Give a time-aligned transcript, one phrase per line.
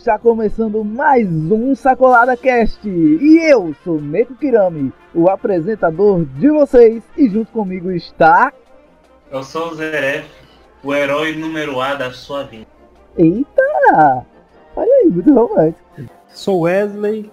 [0.00, 2.88] está começando mais um Sacolada Cast.
[2.88, 8.50] E eu sou Neko Kirami, o apresentador de vocês, e junto comigo está.
[9.30, 10.26] Eu sou o Zeref,
[10.82, 12.66] o herói número A da sua vida.
[13.14, 14.24] Eita!
[14.74, 15.84] Olha aí, muito romântico.
[16.28, 17.30] Sou Wesley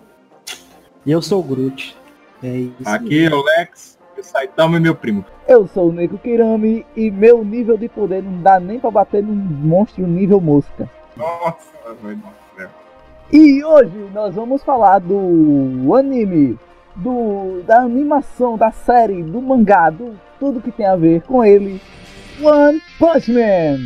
[1.06, 1.96] e eu sou o Groot.
[2.44, 2.74] É isso.
[2.84, 5.24] Aqui é o Lex, o Saitama e meu primo.
[5.48, 9.24] Eu sou o Neko Kirami e meu nível de poder não dá nem pra bater
[9.24, 10.92] num monstro nível mosca.
[11.16, 12.22] Nossa, velho.
[13.32, 16.58] E hoje nós vamos falar do anime,
[16.96, 21.82] do da animação, da série, do mangá, do tudo que tem a ver com ele,
[22.42, 23.80] One Punch Man.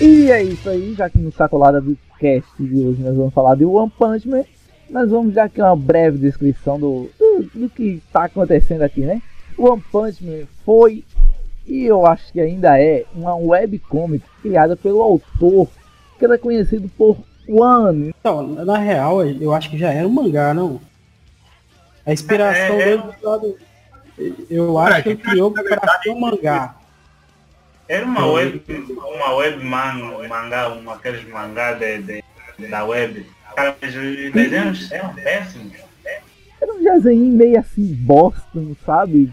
[0.00, 3.56] E é isso aí, já que no Sacolada do Cast de hoje nós vamos falar
[3.56, 4.44] de One Punch Man,
[4.88, 9.20] nós vamos dar aqui uma breve descrição do, do, do que está acontecendo aqui, né?
[9.58, 11.04] One Punch Man foi,
[11.66, 15.68] e eu acho que ainda é, uma webcomic criada pelo autor,
[16.18, 18.14] que era conhecido por One.
[18.20, 20.80] Então, na real, eu acho que já era um mangá, não?
[22.06, 23.56] A inspiração é, é, dele,
[24.50, 26.76] eu acho que ele criou para ser um mangá.
[27.88, 29.94] Era uma web, uma web man,
[30.28, 32.24] mangá, um, aqueles mangá de, de,
[32.68, 33.26] da web.
[33.56, 35.87] Cara, os desenhos eram péssimos.
[36.60, 39.30] Era um desenho meio assim, bosta, sabe?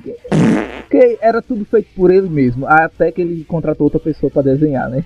[0.81, 4.89] Porque era tudo feito por ele mesmo, até que ele contratou outra pessoa para desenhar,
[4.89, 5.03] né?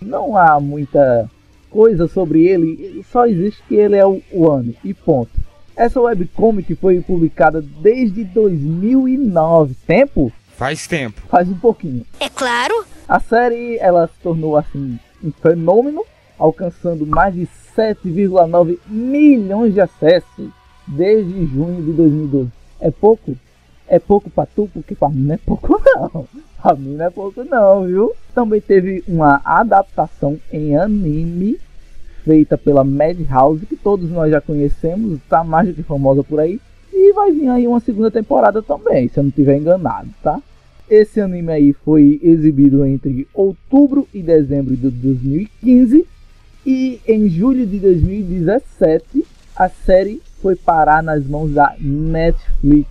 [0.00, 1.28] Não há muita
[1.70, 5.30] coisa sobre ele, só existe que ele é o One e ponto.
[5.76, 9.76] Essa webcomic foi publicada desde 2009.
[9.86, 10.32] Tempo?
[10.56, 11.22] Faz tempo.
[11.28, 12.04] Faz um pouquinho.
[12.18, 12.84] É claro.
[13.08, 16.04] A série ela se tornou assim um fenômeno,
[16.36, 20.50] alcançando mais de 7,9 milhões de acessos
[20.88, 22.50] desde junho de 2012.
[22.80, 23.36] É pouco?
[23.86, 24.68] É pouco pra tu?
[24.72, 26.26] Porque pra mim não é pouco não.
[26.60, 28.12] Pra mim não é pouco não, viu?
[28.34, 31.58] Também teve uma adaptação em anime
[32.24, 36.60] feita pela Madhouse, que todos nós já conhecemos, tá mais do que famosa por aí.
[36.92, 40.40] E vai vir aí uma segunda temporada também, se eu não estiver enganado, tá?
[40.90, 46.06] Esse anime aí foi exibido entre outubro e dezembro de 2015
[46.66, 52.88] e em julho de 2017 a série foi parar nas mãos da Netflix.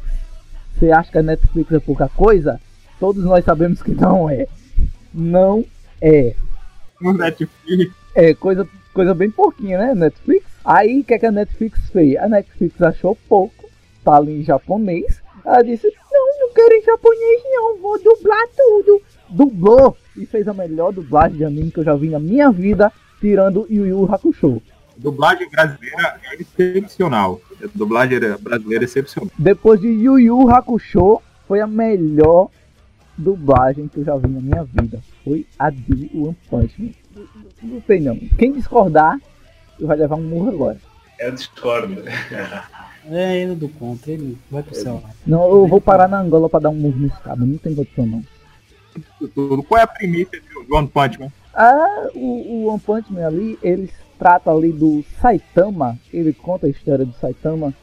[0.74, 2.60] Você acha que a Netflix é pouca coisa?
[3.00, 4.48] Todos nós sabemos que não é.
[5.14, 5.66] Não
[6.02, 6.36] é.
[7.02, 7.94] Netflix.
[8.16, 9.96] É coisa, coisa bem pouquinha, né?
[9.96, 10.46] Netflix.
[10.64, 12.18] Aí o que, é que a Netflix fez?
[12.18, 13.70] A Netflix achou pouco,
[14.04, 15.22] tá ali em japonês.
[15.46, 19.02] Ela disse: Não, não quero em japonês, não, vou dublar tudo.
[19.30, 22.92] Dublou e fez a melhor dublagem de anime que eu já vi na minha vida,
[23.20, 24.62] tirando Yu Yu Hakusho.
[24.98, 27.40] Dublagem brasileira é excepcional.
[27.64, 29.32] A dublagem brasileira é excepcional.
[29.38, 32.50] Depois de Yu Yu Hakusho, foi a melhor
[33.18, 35.02] dublagem que eu já vi na minha vida.
[35.24, 36.90] Foi a de One Punch Man.
[37.64, 38.16] Não sei não.
[38.38, 39.20] Quem discordar,
[39.80, 40.78] vai levar um murro agora.
[41.20, 42.04] Eu discordo.
[43.10, 45.02] É ele do contra, ele vai pro céu.
[45.26, 48.06] Não, eu vou parar na Angola pra dar um murro nesse cabo, não tem condição
[48.06, 49.64] não.
[49.64, 50.32] Qual é a premissa
[50.68, 51.32] do One Punch Man?
[51.54, 56.70] Ah, o, o One Punch Man ali, eles trata ali do Saitama, ele conta a
[56.70, 57.74] história do Saitama,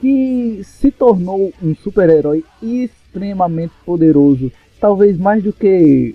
[0.00, 6.14] que se tornou um super-herói extremamente poderoso, talvez mais do que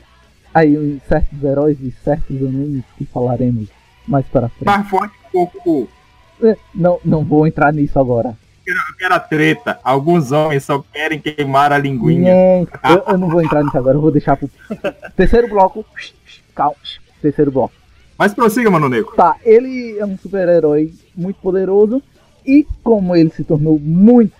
[0.53, 3.69] aí certos heróis de certos animes que falaremos
[4.07, 4.65] mais para frente.
[4.65, 5.89] Mais forte um pouco.
[6.43, 8.37] É, não, não vou entrar nisso agora.
[8.65, 9.79] Eu quero a treta.
[9.83, 12.31] Alguns homens só querem queimar a linguinha.
[12.31, 14.49] eu, eu, não vou entrar nisso agora, eu vou deixar pro
[15.15, 15.83] terceiro bloco.
[16.53, 16.75] Calma,
[17.21, 17.78] terceiro bloco.
[18.19, 19.13] Mas prossiga, Mano Negro.
[19.15, 22.03] Tá, ele é um super-herói muito poderoso.
[22.45, 24.35] E como ele se tornou muito,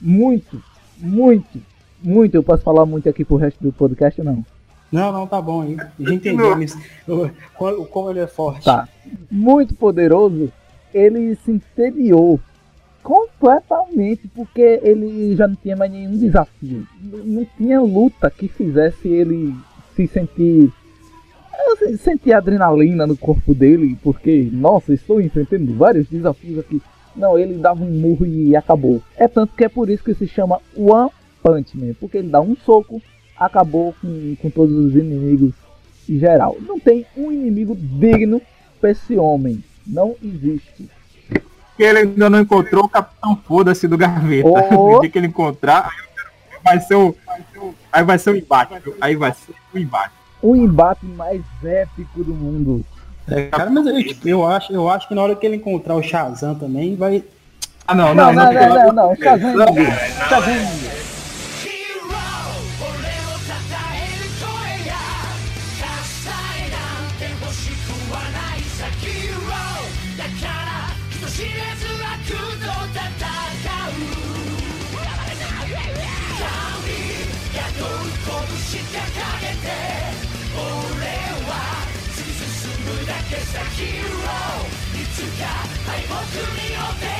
[0.00, 0.62] muito
[0.98, 1.60] muito,
[2.02, 2.34] muito.
[2.34, 4.44] Eu posso falar muito aqui pro resto do podcast, não?
[4.92, 5.76] Não, não, tá bom aí.
[5.98, 6.76] Já entendeu mas
[7.08, 8.64] o- como ele é forte.
[8.64, 8.88] Tá.
[9.30, 10.52] Muito poderoso,
[10.94, 12.38] ele se entediou
[13.02, 16.86] completamente porque ele já não tinha mais nenhum desafio.
[17.02, 19.54] Não tinha luta que fizesse ele
[19.96, 20.72] se sentir.
[21.82, 26.80] Eh, sentir adrenalina no corpo dele, porque, nossa, estou enfrentando vários desafios aqui.
[27.16, 29.00] Não, ele dava um murro e acabou.
[29.16, 31.10] É tanto que é por isso que se chama One
[31.42, 33.00] Punch Man, porque ele dá um soco,
[33.38, 35.52] acabou com, com todos os inimigos
[36.08, 36.56] em geral.
[36.60, 38.42] Não tem um inimigo digno
[38.80, 39.62] pra esse homem.
[39.86, 40.88] Não existe.
[41.78, 44.48] Ele ainda não encontrou o Capitão Foda-se do Gaveta.
[44.48, 44.94] Oh.
[44.94, 47.14] No dia que ele encontrar, aí eu quero- vai ser o.
[47.92, 48.74] Aí vai ser o embate.
[49.00, 50.14] Aí vai ser o embate.
[50.44, 52.84] O embate mais épico do mundo.
[53.26, 55.94] É, cara, mas eu, tipo, eu acho, eu acho que na hora que ele encontrar
[55.94, 57.24] o Shazam também, vai.
[57.86, 59.14] Ah, não, Não, não, não, pelo não, amor não.
[59.14, 59.40] de Deus.
[59.40, 59.86] Shazam é ninguém.
[60.28, 61.04] Shazam é ninguém.
[61.04, 85.46] ヒーいつか
[85.86, 86.12] 敗北
[86.68, 87.13] によって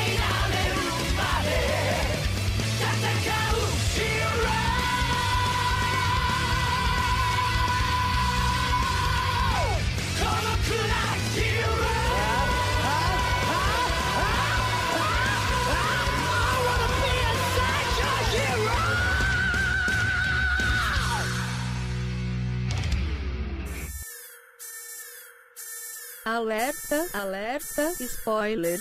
[26.25, 28.81] Alerta, alerta, spoiler.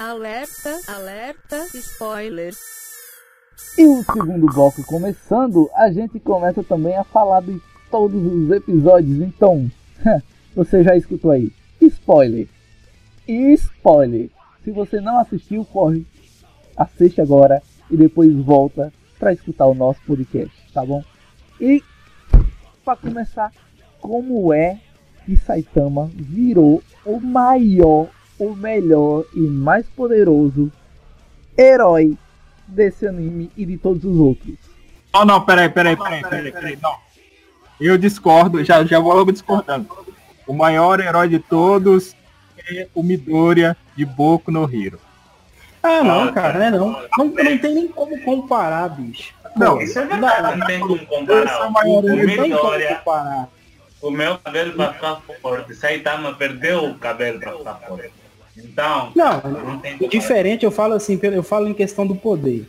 [0.00, 2.54] Alerta, alerta, spoiler.
[3.76, 7.60] E o segundo bloco começando, a gente começa também a falar de
[7.90, 9.20] todos os episódios.
[9.20, 9.70] Então,
[10.56, 11.52] você já escutou aí.
[11.82, 12.48] Spoiler.
[13.28, 14.30] Spoiler.
[14.64, 16.06] Se você não assistiu, corre.
[16.74, 21.04] Assiste agora e depois volta para escutar o nosso podcast, tá bom?
[21.60, 21.82] E
[22.82, 23.52] para começar,
[24.00, 24.80] como é
[25.24, 30.70] que Saitama virou o maior, o melhor e mais poderoso
[31.56, 32.16] herói
[32.66, 34.54] desse anime e de todos os outros.
[35.12, 36.94] Não, não, peraí, peraí, peraí, peraí, peraí, não.
[37.80, 39.86] Eu discordo, já, já vou logo discordando.
[40.46, 42.14] O maior herói de todos
[42.70, 44.98] é o Midoriya de Boku no Hero.
[45.82, 46.70] Ah, não, Ah, cara, né?
[46.70, 46.92] Não.
[47.18, 49.34] Não, não tem nem como comparar, bicho.
[49.54, 51.44] Não, Isso é verdade, não tem como comparar.
[51.44, 53.48] Esse é o maior O Não tem como Midoriya, comparar.
[54.04, 55.74] O meu cabelo ficar forte.
[55.74, 58.12] Saitama perdeu o cabelo para ficar forte.
[58.56, 62.68] Então, Não, não diferente, eu falo assim, eu falo em questão do poder.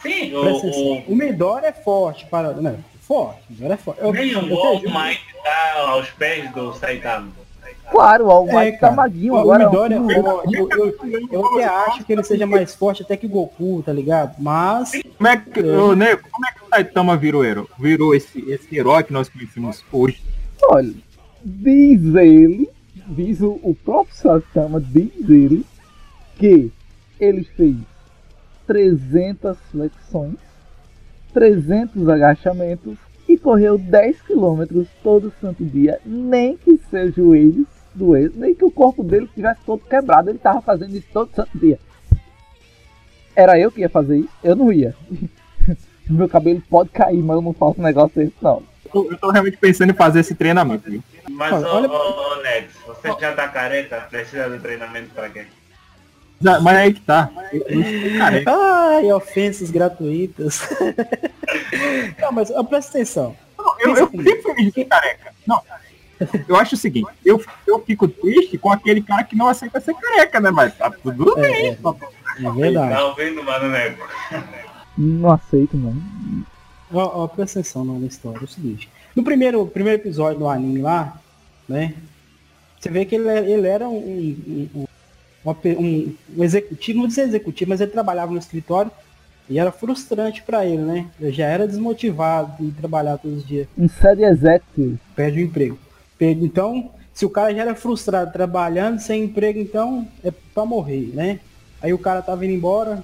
[0.00, 0.70] Sim, o, atenção.
[0.70, 2.52] o, O Midori é forte, para.
[2.52, 4.00] Não, forte, o Midori é forte.
[4.00, 7.28] Eu, nem o eu All Might tá aos pés do Saitama.
[7.90, 9.66] Claro, o É, tá maguinho o agora.
[9.66, 10.54] Midori é forte.
[10.56, 13.92] Eu, eu, eu até acho que ele seja mais forte até que o Goku, tá
[13.92, 14.34] ligado?
[14.38, 14.92] Mas.
[15.16, 17.66] Como é que, ô, Nego, como é que o Saitama virou herói?
[17.78, 20.22] Virou esse, esse herói que nós conhecemos hoje?
[20.62, 20.92] Olha,
[21.44, 22.68] diz ele,
[23.08, 25.64] diz o, o próprio Saitama, diz ele,
[26.38, 26.70] que
[27.20, 27.76] ele fez
[28.66, 30.36] 300 flexões,
[31.32, 32.98] 300 agachamentos
[33.28, 38.70] e correu 10 quilômetros todo santo dia, nem que seus joelhos doessem, nem que o
[38.70, 41.78] corpo dele estivesse todo quebrado, ele estava fazendo isso todo santo dia.
[43.34, 44.30] Era eu que ia fazer isso?
[44.42, 44.94] Eu não ia.
[46.08, 48.62] Meu cabelo pode cair, mas eu não faço um negócio desse não.
[48.94, 51.02] Eu, eu tô realmente pensando em fazer esse treinamento, viu?
[51.30, 55.46] Mas, Olha, ô, olha- ô, você já tá careca, precisa de treinamento para quê?
[56.40, 57.30] Já- Mas aí que tá.
[57.52, 57.64] Eu.
[58.46, 60.68] Ai, ofensas gratuitas.
[62.20, 63.36] não, mas ó, presta atenção.
[63.80, 65.32] Eu, eu sempre fui de careca.
[65.46, 65.60] Não.
[66.48, 69.94] Eu acho o seguinte, eu, eu fico triste com aquele cara que não aceita ser
[69.94, 70.50] careca, né?
[70.50, 71.76] Mas tá tudo bem.
[72.40, 72.94] É, é verdade.
[72.94, 74.02] Tá ouvindo, mano, Nego?
[74.96, 75.94] Não aceito, não.
[76.92, 78.38] Ó, ó, presta atenção na história.
[78.40, 78.88] É o seguinte.
[79.14, 81.18] No primeiro, primeiro episódio do anime lá,
[81.68, 81.94] né?
[82.80, 84.86] Você vê que ele, ele era um, um, um,
[85.78, 88.90] um- um executivo, não dizer executivo, mas ele trabalhava no escritório
[89.48, 91.06] e era frustrante pra ele, né?
[91.20, 93.66] Ele já era desmotivado de trabalhar todos os dias.
[93.78, 94.98] Um série executive.
[95.14, 95.78] perde o emprego.
[96.18, 101.10] Perde- Então, se o cara já era frustrado trabalhando sem emprego, então é pra morrer,
[101.14, 101.40] né?
[101.80, 103.02] Aí o cara tava indo embora,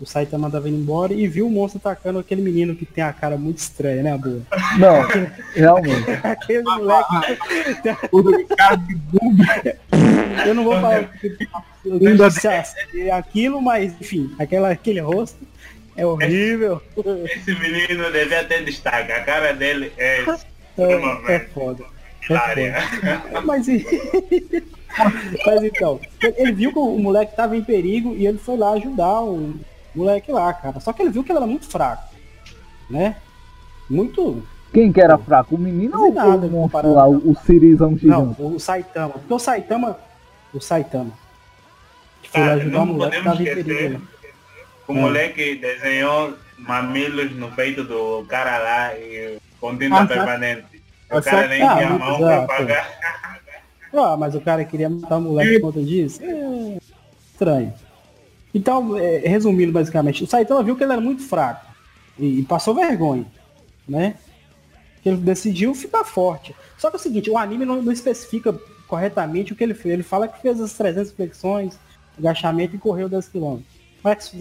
[0.00, 3.12] o Saitama tava indo embora e viu o monstro atacando aquele menino que tem a
[3.12, 4.42] cara muito estranha, né, boa?
[4.78, 5.02] Não,
[5.54, 6.10] realmente.
[6.22, 7.38] Aquele moleque.
[8.10, 9.78] Tudo de cara de bunda.
[10.46, 11.48] Eu não vou falar que
[11.84, 15.38] eu Ainda disse é aquilo, mas enfim, aquela, aquele rosto
[15.96, 16.82] é horrível.
[17.24, 19.12] Esse menino devia ter destaque.
[19.12, 20.24] A cara dele é
[20.76, 21.84] É, é foda.
[22.30, 23.40] É.
[23.44, 23.84] Mas, e-
[25.46, 26.00] mas então,
[26.36, 29.54] ele viu que o moleque tava em perigo e ele foi lá ajudar o
[29.94, 30.80] moleque lá, cara.
[30.80, 32.08] Só que ele viu que ele era muito fraco,
[32.90, 33.16] né?
[33.88, 34.42] Muito.
[34.72, 35.54] Quem que era fraco?
[35.54, 36.94] O menino ou nada o monstro comparado.
[36.94, 39.10] lá, o, o Cirizão Não, o Saitama.
[39.14, 39.98] Porque o Saitama.
[40.52, 41.10] O Saitama.
[42.22, 43.70] Que foi Cara, ajudar o moleque que podemos tava em perigo.
[43.70, 44.00] esquecer né?
[44.88, 44.96] O É.
[45.00, 50.14] moleque desenhou mamilos no peito do cara lá e com tinta Ah, tá.
[50.14, 50.82] permanente.
[51.10, 52.90] Ah, O cara nem Ah, tinha mão pra pagar.
[53.96, 56.20] Ah, mas o cara queria matar o moleque por conta disso?
[56.24, 56.78] É
[57.32, 57.72] estranho.
[58.54, 61.66] Então, é, resumindo basicamente, o Saitama viu que ele era muito fraco
[62.16, 63.26] e, e passou vergonha,
[63.86, 64.14] né?
[65.04, 66.54] Ele decidiu ficar forte.
[66.78, 68.56] Só que é o seguinte, o anime não, não especifica
[68.86, 69.92] corretamente o que ele fez.
[69.94, 71.78] Ele fala que fez as 300 flexões,
[72.16, 73.58] agachamento e correu 10 km.
[74.02, 74.32] Mas,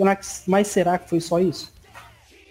[0.46, 1.74] mas- será que foi só isso?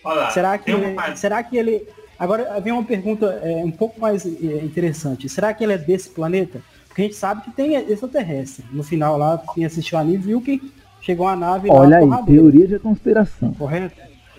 [0.04, 1.86] Olha lá, Será que, ele, será que ele.
[2.18, 4.30] Agora vem uma pergunta é, um pouco mais é,
[4.64, 5.28] interessante.
[5.28, 6.60] Será que ele é desse planeta?
[6.88, 8.64] Porque a gente sabe que tem extraterrestre.
[8.72, 12.40] No final lá, quem assistiu a anime viu que chegou uma nave Olha aí, porradeira,
[12.42, 13.52] teoria de conspiração.
[13.52, 13.94] correto?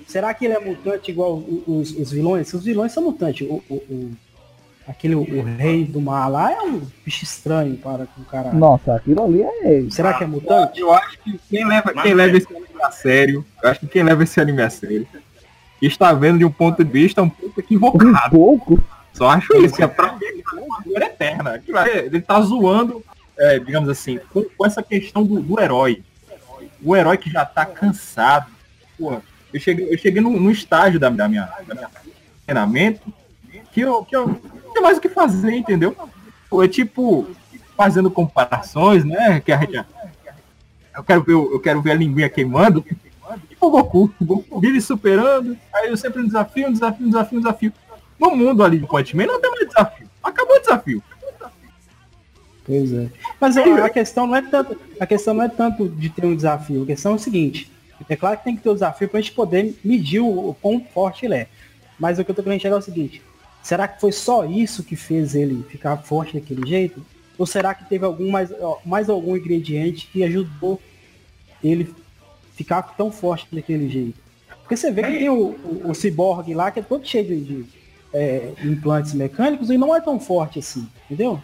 [0.07, 2.51] Será que ele é mutante igual os, os vilões?
[2.53, 3.47] Os vilões são mutantes.
[3.47, 4.11] O, o- o-
[4.87, 8.51] aquele o rei do mar lá é um bicho estranho para com o cara.
[8.51, 9.85] Nossa, aquilo ali é.
[9.89, 10.79] Será que é mutante?
[10.81, 14.03] Eu acho que quem leva, quem leva esse anime a sério, eu acho que quem
[14.03, 15.07] leva esse anime a sério,
[15.81, 18.35] está vendo de um ponto de vista um pouco Um equivocado.
[18.35, 18.83] pouco.
[19.13, 21.61] Só acho isso, que é pra mim aquilo é uma dor eterna.
[21.93, 23.01] Ele tá zoando,
[23.37, 26.03] é, digamos assim, com, com essa questão do, do herói.
[26.83, 28.51] O herói que já tá cansado.
[28.99, 31.89] Eu cheguei, eu cheguei num estágio da, da minha, da minha
[32.45, 33.13] treinamento
[33.71, 34.35] que eu, que eu não
[34.71, 35.95] tinha mais o que fazer, entendeu?
[36.61, 37.27] É tipo,
[37.75, 39.39] fazendo comparações, né?
[39.39, 39.83] Que a gente.
[40.95, 42.85] Eu quero ver, eu quero ver a linguinha queimando.
[43.49, 47.09] E o Goku, o Goku vive superando, aí eu sempre um desafio, um desafio, um
[47.09, 47.73] desafio, um desafio.
[48.19, 50.07] No mundo ali de Point Man não tem mais desafio.
[50.23, 51.03] Acabou o desafio.
[52.65, 53.09] Pois é.
[53.39, 56.35] Mas a, a questão não é tanto, a questão não é tanto de ter um
[56.35, 56.83] desafio.
[56.83, 57.71] A questão é o seguinte.
[58.09, 60.81] É claro que tem que ter um desafio pra gente poder medir o, o quão
[60.93, 61.47] forte ele é.
[61.99, 63.21] Mas o que eu tô querendo chegar é o seguinte.
[63.61, 67.03] Será que foi só isso que fez ele ficar forte daquele jeito?
[67.37, 68.51] Ou será que teve algum mais,
[68.85, 70.81] mais algum ingrediente que ajudou
[71.63, 71.93] ele
[72.55, 74.19] ficar tão forte daquele jeito?
[74.59, 77.41] Porque você vê que tem o, o, o ciborgue lá que é todo cheio de,
[77.41, 77.65] de,
[78.13, 81.41] é, implantes mecânicos e não é tão forte assim, entendeu?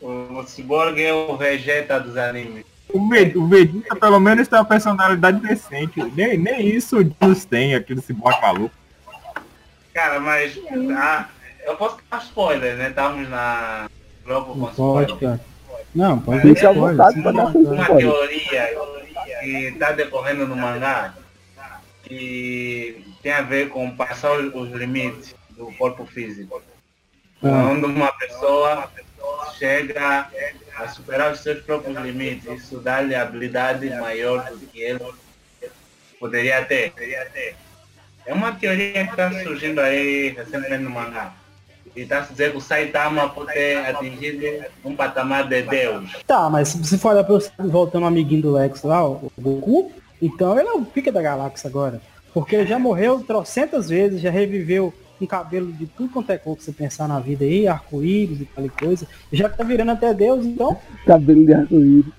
[0.00, 2.64] O Cyborg é o Vegeta dos animes.
[2.88, 6.02] O, o Vegeta pelo menos tem uma personalidade decente.
[6.14, 8.74] Nem, nem isso o Deus tem, aquele ciborgue maluco.
[9.92, 10.58] Cara, mas
[10.96, 11.28] ah,
[11.64, 12.88] eu posso dar spoiler, né?
[12.88, 13.88] Estamos na
[14.24, 15.38] Globo com Não pode, spoiler.
[15.38, 15.50] cara.
[15.94, 17.60] Não, pode à spoiler, vontade pra dar não.
[17.60, 18.14] Uma spoilers.
[18.14, 18.68] teoria
[19.40, 21.14] que está decorrendo no mangá
[22.04, 26.62] que tem a ver com passar os os limites do corpo físico.
[27.42, 27.66] Ah.
[27.68, 28.90] Quando uma pessoa
[29.58, 30.28] chega
[30.76, 35.04] a superar os seus próprios limites, isso dá-lhe habilidade maior do que ele
[36.18, 36.92] poderia ter.
[38.26, 41.34] É uma teoria que está surgindo aí recentemente no mangá.
[41.96, 46.22] E está se dizendo que o Saitama pode ter atingido um patamar de Deus.
[46.26, 49.92] Tá, mas se você for olhar você voltando ao amiguinho do Lex lá, o Goku,
[50.22, 52.00] então ele é o pica da galáxia agora.
[52.32, 56.56] Porque ele já morreu trocentas vezes, já reviveu com cabelo de tudo quanto é cor
[56.56, 59.06] que você pensar na vida aí, arco-íris e tal e coisa.
[59.30, 60.78] Já que tá virando até Deus, então.
[61.06, 62.12] Cabelo de arco-íris.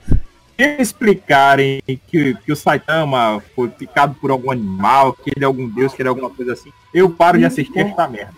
[0.55, 5.67] Se explicarem que, que o Saitama foi picado por algum animal, que ele é algum
[5.67, 8.35] deus, que ele é alguma coisa assim, eu paro de assistir esta merda.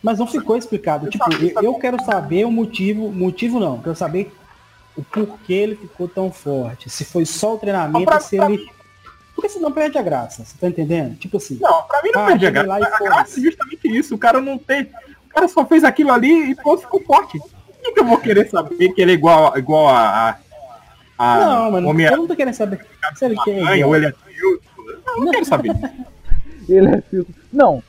[0.00, 1.10] Mas não ficou explicado.
[1.10, 3.10] Tipo, eu, eu quero saber o motivo.
[3.10, 4.32] Motivo não, quero saber
[4.96, 6.88] o porquê ele ficou tão forte.
[6.88, 8.68] Se foi só o treinamento, se ele.
[9.34, 11.16] Porque senão perde a graça, você tá entendendo?
[11.16, 11.58] Tipo assim.
[11.60, 12.96] Não, pra mim não Ah, perde a graça.
[12.96, 14.14] A graça é justamente isso.
[14.14, 14.82] O cara não tem.
[15.26, 17.38] O cara só fez aquilo ali e pô, ficou forte.
[17.38, 20.30] Por que eu vou querer saber que ele é igual, igual a.
[20.30, 20.36] a,
[21.18, 23.62] a não, mano, Homem eu não tô querendo saber se ele quer.
[23.62, 24.60] Aranha, ou ele é Deus.
[25.06, 25.92] Não, não quero saber disso.
[26.66, 27.30] Ele é Filco.
[27.52, 27.82] Não.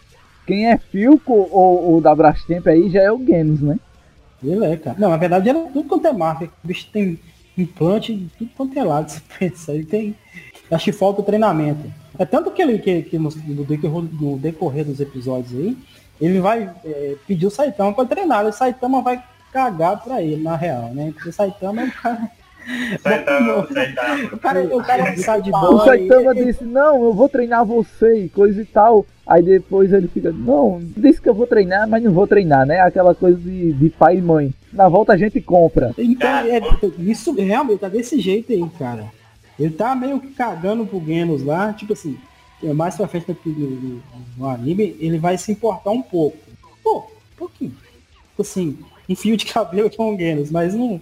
[0.46, 3.80] Quem é Filco ou, ou da Brastemp aí já é o Genos, né?
[4.44, 4.98] Ele é, cara.
[5.00, 6.46] Não, na verdade era tudo quanto é marca.
[6.46, 7.18] O bicho tem
[7.58, 9.10] implante de tudo quanto é lado.
[9.10, 10.16] Você pensa, ele tem.
[10.72, 11.92] Acho que falta o treinamento.
[12.18, 15.78] É tanto que ele que, que no, no decorrer, no decorrer dos episódios aí,
[16.20, 18.46] ele vai é, pedir o Saitama pra treinar.
[18.46, 21.12] E o Saitama vai cagar pra ele, na real, né?
[21.14, 22.32] Porque o Saitama é um cara.
[23.02, 24.24] Saitama, Saitama.
[24.34, 25.86] O cara, o cara sai de O bola.
[25.86, 29.06] Saitama e- disse, não, eu vou treinar você e coisa e tal.
[29.28, 32.80] Aí depois ele fica, não, disse que eu vou treinar, mas não vou treinar, né?
[32.82, 34.54] Aquela coisa de, de pai e mãe.
[34.72, 35.92] Na volta a gente compra.
[35.98, 36.62] Então, é,
[37.00, 39.06] isso realmente tá desse jeito aí, cara.
[39.60, 42.18] Ele tá meio que cagando pro Genos lá, tipo assim,
[42.64, 44.02] é mais pra frente no, no-
[44.38, 46.38] no anime, ele vai se importar um pouco.
[46.84, 47.72] Pô, um pouquinho.
[48.32, 48.78] Tipo assim,
[49.10, 51.00] um fio de cabelo com o Genos, mas não,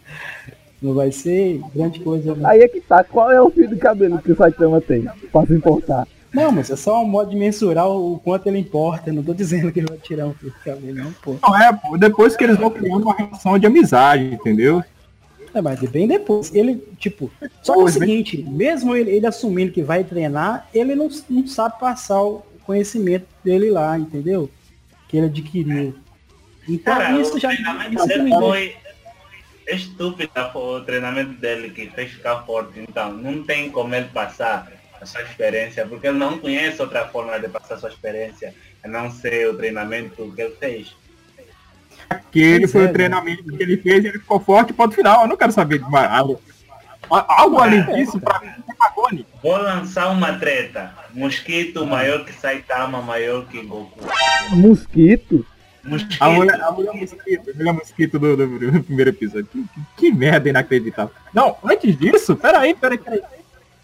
[0.81, 2.35] não vai ser grande coisa.
[2.35, 2.47] Não.
[2.49, 5.45] Aí é que tá, qual é o fio de cabelo que o Saitama tem pra
[5.45, 6.07] se importar?
[6.33, 9.11] não, mas é só um modo de mensurar o quanto ele importa.
[9.13, 11.35] Não tô dizendo que ele vai tirar um fio de cabelo, não, pô.
[11.41, 14.83] Não é, pô, depois que eles vão criando uma relação de amizade, entendeu?
[15.53, 16.53] É, mas bem depois.
[16.53, 17.31] Ele, tipo,
[17.61, 21.47] só que é o seguinte, mesmo ele, ele assumindo que vai treinar, ele não, não
[21.47, 24.49] sabe passar o conhecimento dele lá, entendeu?
[25.07, 25.95] Que ele adquiriu.
[26.67, 27.49] Então Cara, isso já
[28.39, 28.75] foi
[29.67, 32.79] estúpido foi o treinamento dele que fez ficar forte.
[32.79, 37.37] Então, não tem como ele passar a sua experiência, porque ele não conhece outra forma
[37.39, 40.95] de passar a sua experiência, a não ser o treinamento que ele fez.
[42.17, 42.93] Aquele Pois foi é, o né?
[42.93, 45.21] treinamento que ele fez, ele ficou forte e ponto final.
[45.23, 46.41] Eu não quero saber de mais algo.
[47.09, 49.29] Algo além É, disso, pra mim, é agônico.
[49.43, 50.93] Vou lançar uma treta.
[51.13, 53.99] Mosquito maior que Saitama, maior que Goku.
[54.51, 55.45] Mosquito?
[55.83, 56.21] Mosquito.
[56.23, 59.45] A mulher, a mulher mosquito, a mulher mosquito do, do- do primeiro episódio.
[59.51, 61.13] Que, que- que merda inacreditável.
[61.33, 63.21] Não, antes disso, peraí, peraí, peraí.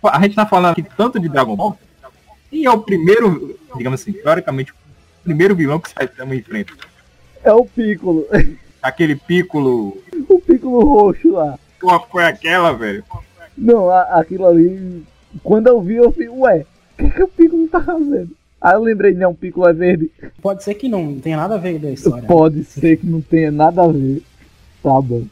[0.04, 1.78] A gente tá falando aqui tanto de Dragon Ball.
[2.52, 4.76] E é o primeiro, digamos assim, teoricamente, o
[5.26, 6.74] primeiro vilão que Saitama enfrenta.
[7.44, 8.26] É o Piccolo.
[8.82, 9.98] Aquele Piccolo.
[10.28, 11.58] o Piccolo roxo lá.
[11.82, 13.04] Qual foi aquela, velho?
[13.58, 15.04] Não, a- aquilo ali.
[15.44, 18.30] Quando eu vi, eu falei, ué, o que, que o Piccolo tá fazendo?
[18.62, 20.12] Aí eu lembrei, não, o Piccolo é verde.
[20.42, 22.24] Pode ser que não, não tenha nada a ver da história.
[22.28, 24.22] Pode ser que não tenha nada a ver.
[24.84, 25.24] Tá bom.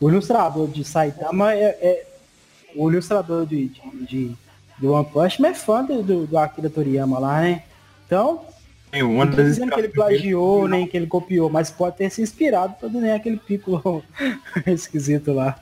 [0.00, 2.06] O ilustrador de Saitama é, é-
[2.74, 4.32] o ilustrador de, de, de,
[4.78, 7.62] de One Punch Man é fã do, do, do Akira Toriyama lá, né?
[8.06, 8.42] Então,
[8.90, 11.96] Tem uma não tô das dizendo que ele plagiou, nem que ele copiou, mas pode
[11.96, 14.02] ter se inspirado pra desenhar aquele pico
[14.66, 15.58] esquisito lá.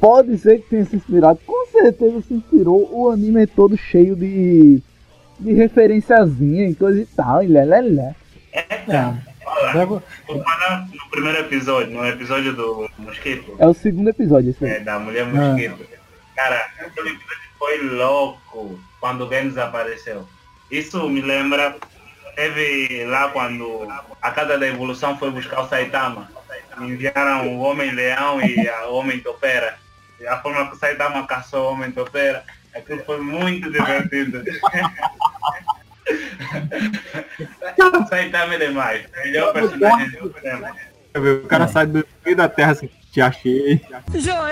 [0.00, 1.38] Pode ser que tenha se inspirado.
[1.46, 2.88] Com certeza se inspirou.
[2.92, 4.82] O anime é todo cheio de.
[5.38, 7.42] de referenciazinha e coisa e tal.
[7.42, 8.14] E lé, lé, lé.
[8.52, 9.32] É.
[9.46, 13.54] Olha, Leva- vou falar no primeiro episódio, no episódio do Mosquito.
[13.58, 14.70] É o segundo episódio esse aí.
[14.72, 15.84] É, da mulher mosquito.
[16.34, 20.26] Cara, aquele episódio foi louco quando o Venus apareceu.
[20.70, 21.76] Isso me lembra,
[22.34, 23.86] teve lá quando
[24.20, 26.30] a casa da evolução foi buscar o Saitama.
[26.80, 29.78] Enviaram o Homem-Leão e a Homem-Topera.
[30.18, 34.42] E a forma que o Saitama caçou o Homem-Topera, aquilo foi muito divertido.
[37.78, 39.06] o Saitama é demais.
[39.16, 40.74] Melhor personagem do cinema.
[41.14, 43.84] O cara sai do meio da terra assim, te achei.
[44.10, 44.46] Sou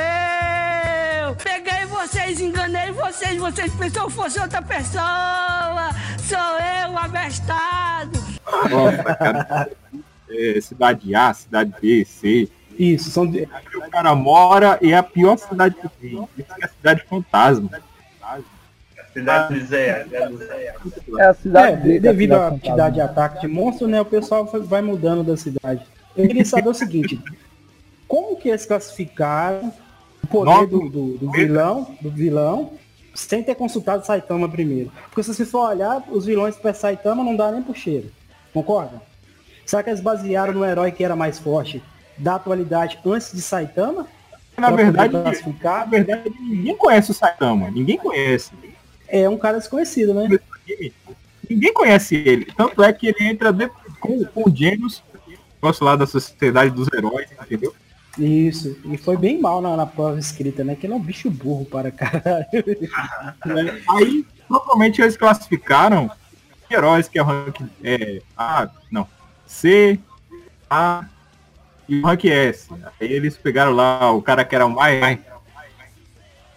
[1.30, 1.36] eu!
[1.36, 5.90] Peguei vocês, enganei vocês, vocês pensam que fosse outra pessoa!
[6.18, 8.18] Sou eu, abestado!
[8.70, 9.70] Nossa, cara.
[10.30, 12.48] É, cidade A, cidade B, C.
[12.78, 16.28] Isso, são de- Aqui o cara mora e é a pior cidade que tem.
[16.38, 17.68] Isso é a cidade fantasma.
[19.12, 20.74] Cidade de Zé, cidade de Zé.
[21.18, 24.46] É a cidade É, devido à cidade quantidade de ataque de monstro, né, o pessoal
[24.46, 25.82] foi- vai mudando da cidade.
[26.16, 27.20] Eu queria saber o seguinte,
[28.06, 29.72] como que eles classificaram
[30.22, 32.72] o poder do, do- do vilão, do vilão,
[33.14, 34.92] sem ter consultado Saitama primeiro?
[35.08, 38.10] Porque se você for olhar, os vilões para Saitama não dá nem pro cheiro.
[38.52, 39.00] Concorda?
[39.66, 41.82] Será que eles basearam no herói que era mais forte
[42.18, 44.06] da atualidade antes de Saitama?
[44.58, 47.70] Na verdade, na verdade, ninguém conhece o Saitama.
[47.70, 48.50] Ninguém conhece.
[49.08, 50.28] É um cara desconhecido, né?
[51.48, 52.46] Ninguém conhece ele.
[52.56, 53.52] Tanto é que ele entra
[54.00, 55.02] com, com o Gênios,
[55.54, 57.74] negócio lá da sociedade dos heróis, entendeu?
[58.18, 58.76] Isso.
[58.84, 60.74] E foi bem mal na, na prova escrita, né?
[60.74, 62.46] Que ele é um bicho burro para caralho.
[63.44, 63.80] Né?
[63.88, 66.10] Aí, provavelmente, eles classificaram
[66.70, 69.06] heróis que é o rank é, A, não,
[69.46, 69.98] C,
[70.68, 71.04] A
[71.88, 72.68] e o rank S.
[73.00, 75.18] Aí eles pegaram lá o cara que era o mais,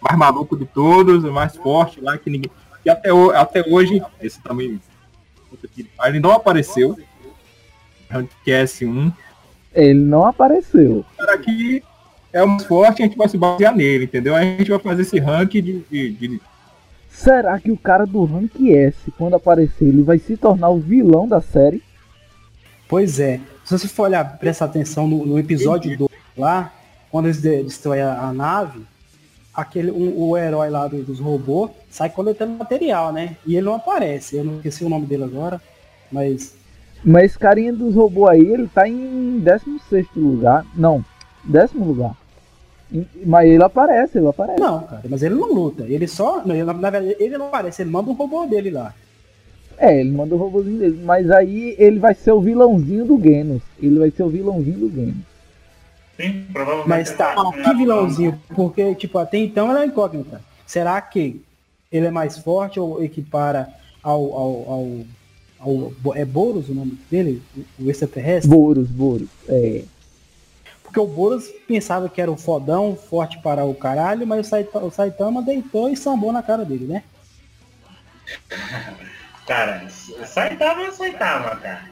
[0.00, 2.50] mais maluco de todos, o mais forte lá, que ninguém.
[2.84, 4.80] E até, até hoje, esse também.
[6.04, 6.96] Ele não apareceu.
[8.10, 9.12] Rank S1.
[9.74, 11.04] Ele não apareceu.
[11.14, 11.82] O cara que
[12.32, 14.34] é o mais forte, a gente vai se basear nele, entendeu?
[14.34, 16.40] A gente vai fazer esse rank de- de- de
[17.10, 21.28] Será que o cara do Rank S, quando aparecer, ele vai se tornar o vilão
[21.28, 21.80] da série?
[22.88, 23.40] Pois é.
[23.64, 26.72] Se você for olhar, prestar atenção no, no episódio 2 lá,
[27.10, 28.80] quando eles de- destroem a, a nave,
[29.54, 33.36] aquele, um- o herói lá do- dos robôs sai coletando material, né?
[33.46, 34.36] E ele não aparece.
[34.36, 35.60] Eu não esqueci o nome dele agora,
[36.10, 36.54] mas
[37.04, 40.64] Mas esse carinha dos robôs aí, ele tá em 16 lugar.
[40.74, 41.04] Não,
[41.44, 42.16] décimo lugar.
[43.26, 44.60] Mas ele aparece, ele aparece.
[44.60, 45.84] Não, cara, mas ele não luta.
[45.86, 46.42] Ele só.
[46.44, 48.94] Não, ele, na verdade, ele não aparece, ele manda um robô dele lá.
[49.76, 51.00] É, ele manda o robôzinho dele.
[51.04, 53.62] Mas aí ele vai ser o vilãozinho do Genos.
[53.82, 55.16] Ele vai ser o vilãozinho do Genos.
[56.16, 56.88] Sim, provavelmente.
[56.88, 58.40] Mas tá, que vilãozinho?
[58.54, 60.40] Porque, tipo, até então era incógnita.
[60.64, 61.42] Será que
[61.90, 63.68] ele é mais forte ou equipara
[64.02, 64.98] ao, ao, ao-
[66.14, 67.42] é Boros o nome dele?
[67.78, 68.50] O extraterrestre?
[68.50, 69.28] Boros, Boros.
[69.48, 69.84] É.
[70.82, 74.86] Porque o Boros pensava que era o fodão, forte para o caralho, mas o Saitama,
[74.86, 77.02] o Saitama deitou e sambou na cara dele, né?
[79.46, 79.86] Cara,
[80.24, 81.84] Saitama, Saitama, cara.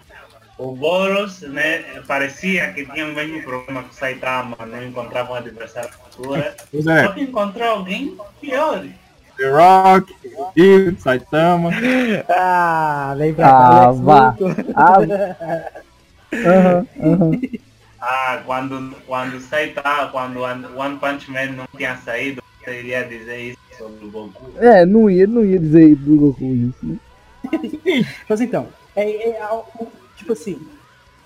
[0.57, 5.35] O Boros, né, parecia que tinha o mesmo problema que o Saitama, não encontrava um
[5.35, 6.57] adversário altura.
[6.71, 8.87] Pois é, Só que encontrou alguém pior.
[9.37, 10.15] The Rock,
[10.57, 11.71] e Saitama.
[12.29, 14.37] Ah, vem pra Ah, cá, vá.
[14.75, 14.97] Ah,
[16.45, 17.41] aham, aham.
[18.01, 23.59] Ah, quando, quando Saitama, quando One Punch Man não tinha saído, você iria dizer isso
[23.79, 24.51] sobre o Goku.
[24.59, 26.77] É, não ia, não ia dizer do Goku isso.
[26.83, 26.97] né?
[28.29, 30.61] Mas então, é, é a- o- tipo assim,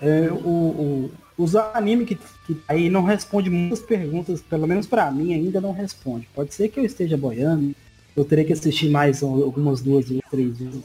[0.01, 2.15] é, o, o- os animes que,
[2.45, 6.27] que aí não responde muitas perguntas, pelo menos pra mim ainda não responde.
[6.33, 7.75] Pode ser que eu esteja boiando,
[8.17, 10.81] eu teria que assistir mais algumas duas ou três vezes.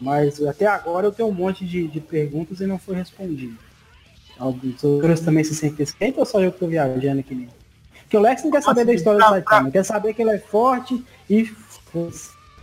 [0.00, 3.56] Mas até agora eu tenho um monte de, de perguntas e não foi respondido.
[4.36, 7.52] Alguns outros também se sentem esquentos ou só eu que tô viajando aqui mesmo?
[8.02, 10.38] Porque o Lex não quer saber da história do Saitama, quer saber que ele é
[10.38, 11.52] forte e.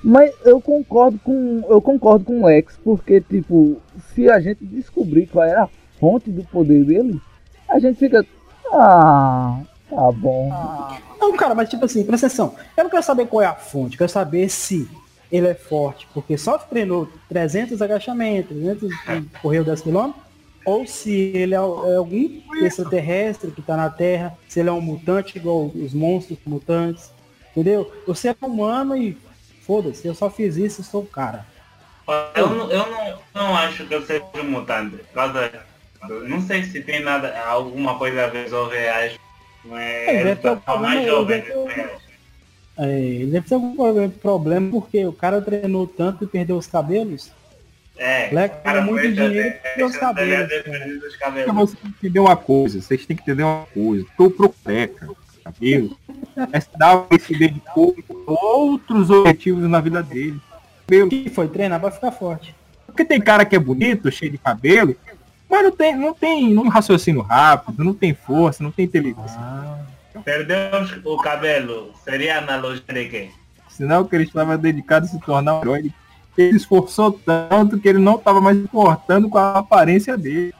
[0.04, 1.63] Mas eu concordo com.
[1.69, 3.82] Eu concordo com o Lex, porque tipo,
[4.13, 7.21] se a gente descobrir qual era a fonte do poder dele,
[7.69, 8.26] a gente fica.
[8.73, 10.50] Ah, tá bom.
[11.19, 12.56] Não, cara, mas tipo assim, presta atenção.
[12.76, 14.89] Eu não quero saber qual é a fonte, eu quero saber se
[15.32, 20.12] ele é forte, porque só treinou 300 agachamentos, 300 e correu 10 km,
[20.65, 24.82] ou se ele é, é algum extraterrestre que tá na Terra, se ele é um
[24.82, 27.12] mutante igual os monstros mutantes,
[27.52, 27.91] entendeu?
[28.06, 29.17] Você é humano e
[29.62, 31.45] foda-se, eu só fiz isso e sou o cara.
[32.36, 34.97] Eu, não, eu não, não acho que eu seja um mutante.
[36.28, 39.19] Não sei se tem nada, alguma coisa a ver sobre reais.
[39.69, 41.43] Mas É, ele deve ter algum mais jovem.
[42.80, 47.32] É, deve ter algum problema- porque o cara treinou tanto e perdeu os cabelos.
[47.97, 50.88] É, Leque o cara muito dinheiro cabelos, da- cara.
[50.88, 51.56] dos Porque cabelos.
[51.56, 54.06] você tem que entender uma coisa, vocês têm que entender uma coisa.
[54.15, 55.10] Tô pro careca,
[55.43, 55.97] cabelo.
[56.51, 57.95] Essa Davi se dedicou
[58.27, 60.39] a outros objetivos na vida dele.
[61.10, 62.56] Que foi treinar pra ficar forte.
[62.86, 64.95] Porque tem cara que é bonito, cheio de cabelo,
[65.49, 69.39] mas não tem, não tem, não raciocínio rápido, não tem força, não tem inteligência.
[70.25, 73.31] Perdeu os- o cabelo, seria a analogia de quem?
[73.69, 75.79] Senão que ele estava dedicado a se tornar um herói.
[75.79, 75.93] Ele-
[76.38, 80.53] Ele se esforçou tanto que ele não estava mais importando com a aparência dele.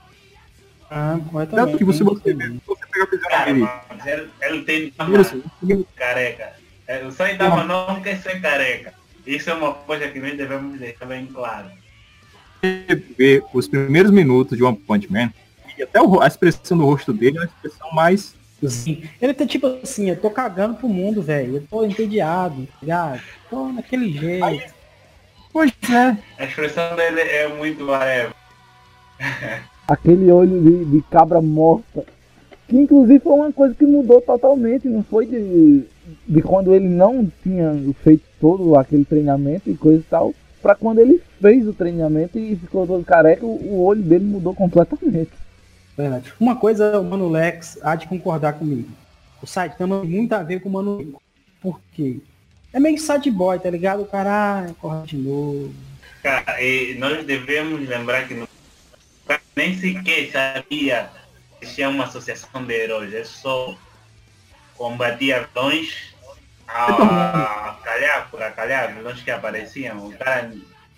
[0.90, 1.20] Ah,
[1.52, 3.70] Tanto que você, você, vê- você pega a Cara, dele.
[4.06, 6.54] ele, ele tem primeiro, careca.
[6.88, 8.92] É, O Saitama não quer ser careca.
[9.26, 11.68] Isso é uma coisa que nós devemos deixar bem claro.
[13.18, 15.32] Ver os primeiros minutos de One Punch Man,
[15.78, 18.36] e até o a expressão do rosto dele é uma expressão mais.
[18.68, 19.04] Sim.
[19.22, 21.58] Ele tá tipo assim, eu tô cagando pro mundo, velho.
[21.58, 23.22] Eu tô entediado, tá ligado?
[23.50, 24.74] Tô naquele jeito.
[25.54, 26.18] Pois é.
[26.40, 28.34] A expressão dele é muito whatever.
[29.88, 32.04] Aquele olho de, de cabra morta.
[32.68, 35.84] Que inclusive foi uma coisa que mudou totalmente, não foi de,
[36.28, 41.00] de quando ele não tinha feito todo aquele treinamento e coisa e tal, pra quando
[41.00, 45.32] ele fez o treinamento e ficou todo careca, o, olho dele mudou completamente.
[45.98, 46.34] Verdade.
[46.40, 48.90] Uma coisa, o Mano Lex há de concordar comigo.
[49.42, 51.12] O Saitama tem muito a ver com o Mano Lex.
[51.62, 52.20] Por quê?
[52.72, 54.04] É meio sad boy, tá ligado?
[54.04, 55.74] O cara ah, corre de novo.
[56.22, 58.48] Cara, e nós devemos lembrar que no...
[59.56, 61.10] nem sequer sabia
[61.60, 63.14] que tinha uma associação de heróis.
[63.14, 63.76] Ele só
[64.76, 66.17] combatia vilões
[66.68, 70.08] a, a calhar, por a calhar, vilões que apareciam.
[70.08, 70.52] O cara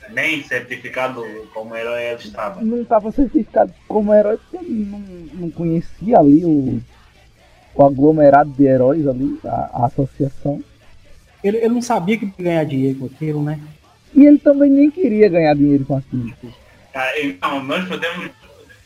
[0.09, 2.61] nem certificado como herói ele estava.
[2.61, 6.81] Não estava certificado como herói porque ele não, não conhecia ali o,
[7.75, 10.63] o aglomerado de heróis ali, a, a associação.
[11.43, 13.59] Ele, ele não sabia que ia ganhar dinheiro com aquilo, né?
[14.13, 16.33] E ele também nem queria ganhar dinheiro com aquilo.
[16.93, 18.31] Ah, Então, nós podemos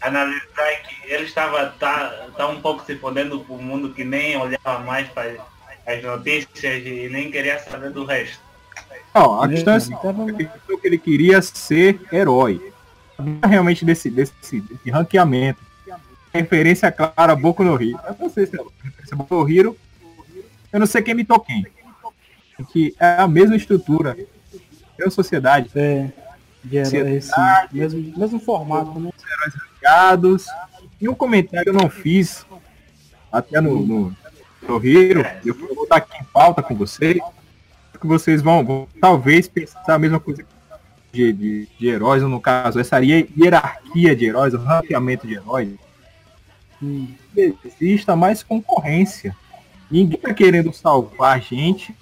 [0.02, 4.80] analisar que ele estava tá, tá um pouco se fodendo pro mundo que nem olhava
[4.80, 5.34] mais para
[5.86, 8.40] as notícias e nem queria saber do resto.
[9.14, 12.74] Não, a questão é assim, a é que ele queria ser herói.
[13.20, 15.60] Não realmente desse, desse, desse ranqueamento.
[16.34, 18.00] Referência clara a Boku no Hero.
[18.08, 19.78] Eu não sei se é referência a Boku no Hero.
[20.72, 21.68] Eu não sei quem me quem.
[22.72, 24.18] Que é a mesma estrutura.
[24.98, 25.70] Mesma sociedade.
[25.76, 26.10] É,
[26.64, 26.82] de
[27.72, 29.12] mesmo, mesmo formato, né?
[29.76, 30.46] ligados.
[31.00, 32.46] E um comentário eu não fiz,
[33.32, 34.16] até no, no
[34.68, 37.18] no Hero, eu vou botar aqui em pauta com vocês,
[38.00, 40.44] que vocês vão, vão talvez pensar a mesma coisa
[41.12, 45.36] de, de, de heróis, ou no caso, essa hier- hierarquia de heróis, o ranqueamento de
[45.36, 45.70] heróis,
[46.82, 47.08] Hum.
[47.80, 49.34] exista mais concorrência.
[49.90, 51.96] Ninguém tá querendo salvar a gente,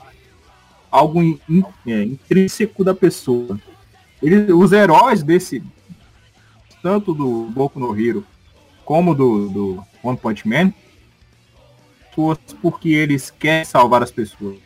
[0.90, 3.60] algo in- in- é, intrínseco da pessoa.
[4.24, 5.62] Eles, os heróis desse,
[6.82, 8.26] tanto do Boku no Hero
[8.84, 10.74] como do, do One Punch Man,
[12.12, 14.58] pessoas porque eles querem salvar as pessoas.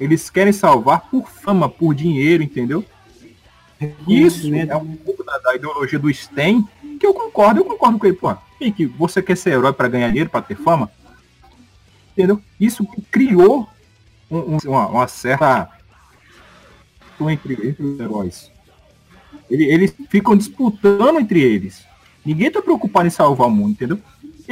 [0.00, 2.84] Eles querem salvar por fama, por dinheiro, entendeu?
[4.08, 6.64] Isso é um pouco da, da ideologia do Sten,
[6.98, 8.34] que eu concordo, eu concordo com ele, pô.
[8.76, 10.88] Que você quer ser herói para ganhar dinheiro, para ter fama?
[12.12, 12.40] Entendeu?
[12.60, 13.68] Isso criou
[14.30, 15.68] um- um- uma, uma certa
[17.20, 18.50] entre, entre os heróis.
[19.50, 21.84] Ele- eles ficam disputando entre eles.
[22.24, 23.98] Ninguém tá preocupado em salvar o mundo, entendeu?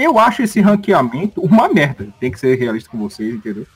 [0.02, 2.08] Eu acho esse ranqueamento uma merda.
[2.18, 3.66] Tem que ser realista com vocês, entendeu?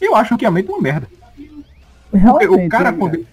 [0.00, 1.08] Eu acho o ranqueamento uma merda.
[2.10, 3.26] Porque Realmente, o cara, né, quando ele,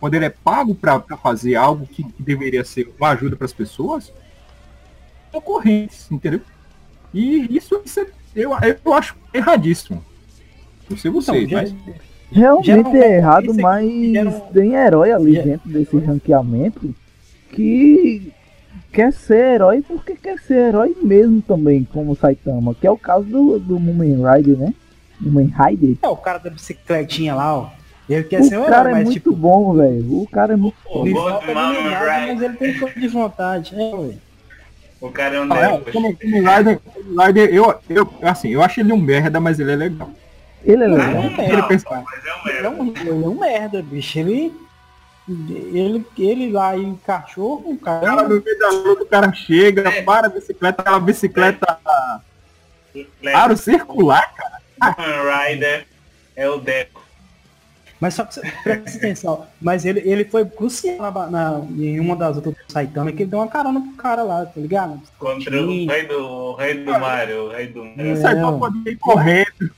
[0.00, 3.52] quando ele é pago pra, pra fazer algo que, que deveria ser uma ajuda pras
[3.52, 4.12] pessoas,
[5.32, 6.40] concorrentes, entendeu?
[7.12, 8.50] E isso, isso é- eu,
[8.84, 10.04] eu acho erradíssimo.
[10.88, 11.74] Não sei vocês, Então, mas
[12.30, 16.94] Realmente é errado, mas um- tem herói ali Ge- dentro desse ranqueamento
[17.50, 18.32] que
[18.92, 22.96] quer ser herói porque quer ser herói mesmo também, como o Saitama, que é o
[22.98, 24.74] caso do, do Mumen Rider, né?
[25.20, 25.96] Mumen Rider.
[26.02, 27.70] É o cara da bicicletinha lá, ó.
[28.08, 30.22] Ele quer O ser um herói, cara é mas muito tipo, bom, velho.
[30.22, 33.74] O cara é muito O ele falta mas ele tem de vontade.
[33.74, 34.14] É, ué.
[35.00, 35.90] O cara é um Ah, é, deus.
[35.92, 36.80] como, como Rider,
[37.26, 40.10] Rider, eu, eu, assim, eu acho ele um merda, mas ele é legal.
[40.64, 41.22] Ele é Não, legal.
[41.38, 42.70] Ele não, pensa- mas é um Ele é, merda.
[42.82, 44.18] um, ele é um merda, bicho.
[44.18, 44.52] Ele,
[45.28, 48.22] ele, ele lá e o cachorro, o O cara cara.
[48.28, 50.02] no meio da luta, o cara chega, É.
[50.02, 51.78] para a bicicleta, aquela bicicleta
[52.94, 53.38] Lembra?
[53.38, 54.58] aro circular, cara.
[55.48, 55.86] Rider
[56.36, 56.98] é o Deco.
[58.00, 59.44] Mas só que você presta atenção.
[59.60, 63.30] Mas ele, ele foi crucial na, na- em uma das outras do Saitama, que ele
[63.30, 65.02] deu uma carona pro cara lá, tá ligado?
[65.18, 67.46] Contra o rei do, o rei do Mario.
[67.46, 68.12] O rei do Mario.
[68.12, 68.16] É.
[68.16, 69.70] Sai pra poder ir correndo.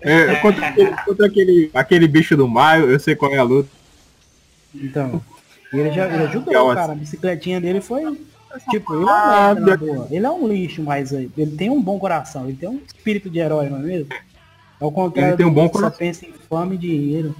[0.00, 3.68] É, contra, aquele, contra aquele, aquele bicho do Maio, eu sei qual é a luta.
[4.74, 5.22] Então.
[5.72, 6.92] Ele já ele ajudou, Legal, cara.
[6.92, 8.02] A bicicletinha dele foi.
[8.70, 10.08] Tipo, ele é Ah, merda, na boa.
[10.10, 12.44] Ele é um lixo, mas eh, ele tem um bom coração.
[12.44, 14.08] Ele tem um espírito de herói, não é mesmo?
[14.78, 15.98] Ao contrário Ele tem um do bom que só coração.
[15.98, 17.34] pensa em fama e dinheiro.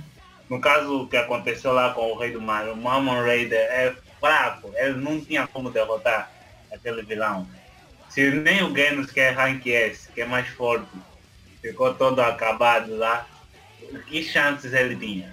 [0.48, 4.70] No caso que aconteceu lá com o rei do Mario, o Mammon Raider é fraco.
[4.76, 6.30] Ele não tinha como derrotar
[6.72, 7.46] aquele vilão.
[8.08, 10.86] Se nem o Genos que é Rank S, que é mais forte,
[11.60, 13.26] ficou todo acabado lá,
[14.06, 15.31] que chances ele tinha?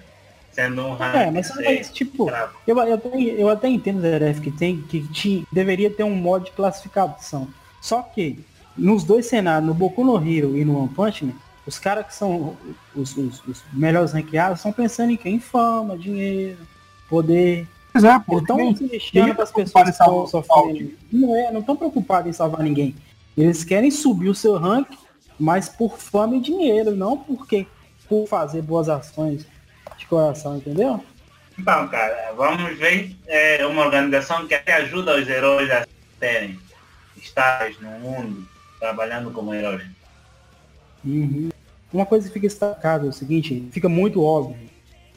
[0.60, 2.30] Sendo um É, mas, C, mas, tipo,
[2.68, 6.52] eu, eu, até, eu até entendo, Zeref, que tem que deveria ter um modo de
[6.52, 7.48] classificação.
[7.82, 8.40] Só que
[8.78, 11.34] nos dois cenários, no Boku no Hero e no One Punch Man,
[11.66, 12.58] os caras que são
[12.94, 15.40] os, os- os melhores ranqueados estão pensando em quem?
[15.40, 16.58] Fama, dinheiro,
[17.10, 17.66] poder.
[17.94, 20.92] Pois é, pô, Eles estão se deixando para as pessoas em que sofrendo.
[21.12, 22.96] Não é, não estão preocupados em salvar ninguém.
[23.38, 24.88] Eles querem subir o seu rank,
[25.40, 27.66] mas por fama e dinheiro, não porque
[28.10, 29.46] por fazer boas ações
[30.10, 31.04] coração, entendeu?
[31.58, 35.86] Então, cara, vamos ver é, uma organização que até ajuda os heróis a
[36.20, 36.58] terem
[37.18, 38.48] estágios no mundo,
[38.80, 39.84] trabalhando como heróis.
[41.04, 41.50] Uhum.
[41.92, 44.58] Uma coisa que fica destacada é o seguinte, fica muito óbvio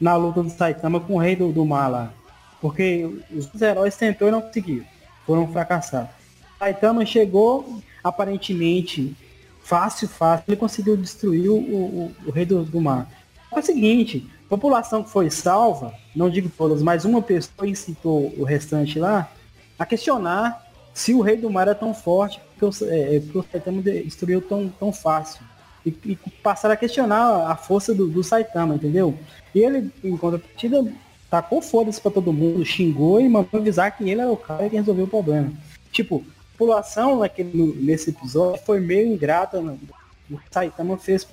[0.01, 2.13] na luta do Saitama com o rei do, do mar lá.
[2.59, 4.85] Porque os heróis tentou e não conseguiram.
[5.25, 6.11] Foram fracassados.
[6.59, 9.15] Saitama chegou, aparentemente,
[9.63, 13.07] fácil, fácil, ele conseguiu destruir o, o, o rei do, do mar.
[13.51, 18.43] É o seguinte, população que foi salva, não digo todas, mas uma pessoa incitou o
[18.43, 19.29] restante lá
[19.77, 20.63] a questionar
[20.93, 24.41] se o rei do mar é tão forte porque o, é, é, o Saitama destruiu
[24.41, 25.41] tão, tão fácil.
[25.85, 29.17] E, e passaram a questionar a força do, do Saitama, entendeu?
[29.53, 30.85] E ele, em contrapartida,
[31.29, 34.75] tacou foda-se pra todo mundo, xingou e mandou avisar que ele era o cara que
[34.75, 35.51] resolveu o problema.
[35.91, 40.97] Tipo, a população naquele, no- nesse episódio foi meio ingrata no, o que o Saitama
[40.97, 41.27] fez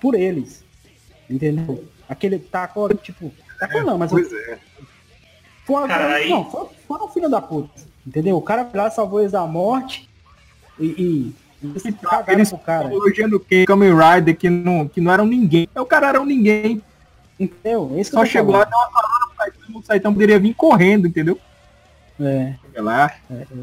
[0.00, 0.64] por eles.
[1.30, 1.84] Entendeu?
[2.08, 4.58] Aquele tacou, tipo, tacou não, mas Pois é.
[5.64, 7.70] foi uma, Cara, aí- não, foi, foi um filho da puta.
[8.06, 8.36] Entendeu?
[8.36, 10.08] O cara foi lá, salvou eles da morte
[10.78, 12.92] e, e, e eles cagaram Eles pro cara.
[12.92, 13.64] elogiando quem?
[13.64, 15.68] Kamen Rider, que não, que não eram ninguém.
[15.74, 16.82] É, O cara era um ninguém.
[17.38, 17.92] Entendeu?
[17.96, 18.70] É isso que Só chegou lá, falando.
[18.70, 21.38] deu uma Saitama, o Saitama poderia vir correndo, entendeu?
[22.20, 22.54] É.
[22.72, 23.12] Sei lá.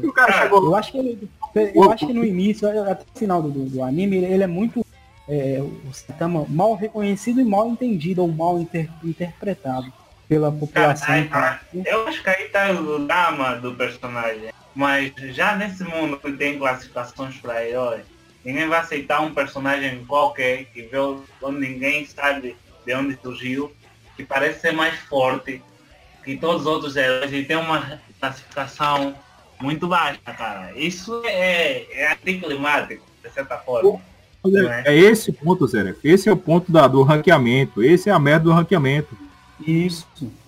[0.02, 1.30] E o cara Cara, chegou Eu acho que ele,
[1.74, 4.84] eu acho que no início, até o final do, do anime, ele, ele é muito
[5.30, 9.92] é, o Saitama mal reconhecido e mal entendido, ou mal inter- interpretado
[10.28, 11.14] pela população.
[11.14, 11.38] aí, então.
[11.38, 14.50] ah, eu acho que aí tá o drama do personagem.
[14.74, 18.02] Mas já nesse mundo que tem classificações para heróis,
[18.44, 23.72] ninguém vai aceitar um personagem qualquer que vê onde ninguém sabe de onde surgiu,
[24.16, 25.62] que parece ser mais forte
[26.24, 29.14] que todos os outros heróis e tem uma classificação
[29.60, 30.72] muito baixa, cara.
[30.76, 34.00] Isso é, é anticlimático, de certa forma.
[34.44, 34.82] Não é?
[34.86, 35.94] É esse o ponto, Zé.
[36.02, 37.82] Esse é o ponto da, do ranqueamento.
[37.82, 39.16] Esse é a merda do ranqueamento.
[39.66, 40.06] Isso.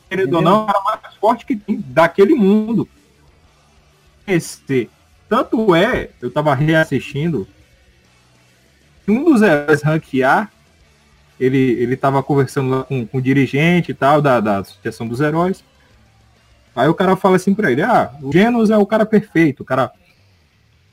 [0.09, 2.89] Querendo ou não, é o cara mais forte que tem daquele mundo.
[4.27, 4.91] Esse.
[5.29, 7.49] Tanto é, eu tava reassistindo,
[9.09, 10.53] um dos heróis ranquear,
[11.41, 15.21] ele, ele tava conversando lá com, com o dirigente e tal, da, da Associação dos
[15.21, 15.65] Heróis.
[16.75, 19.65] Aí o cara fala assim pra ele, ah, o Genos é o cara perfeito, o
[19.65, 19.91] cara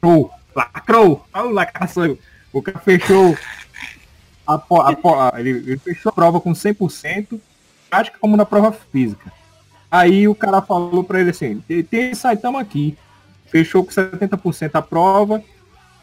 [0.01, 2.17] lacrou, lacrou, olha o lacração.
[2.51, 3.37] O cara fechou
[4.47, 7.39] a, a a- ele, ele fechou a prova com 100%,
[7.89, 9.31] prática como na prova física.
[9.91, 12.97] Aí o cara falou pra ele assim, tem Saitama aqui,
[13.47, 15.43] fechou com 70% a prova,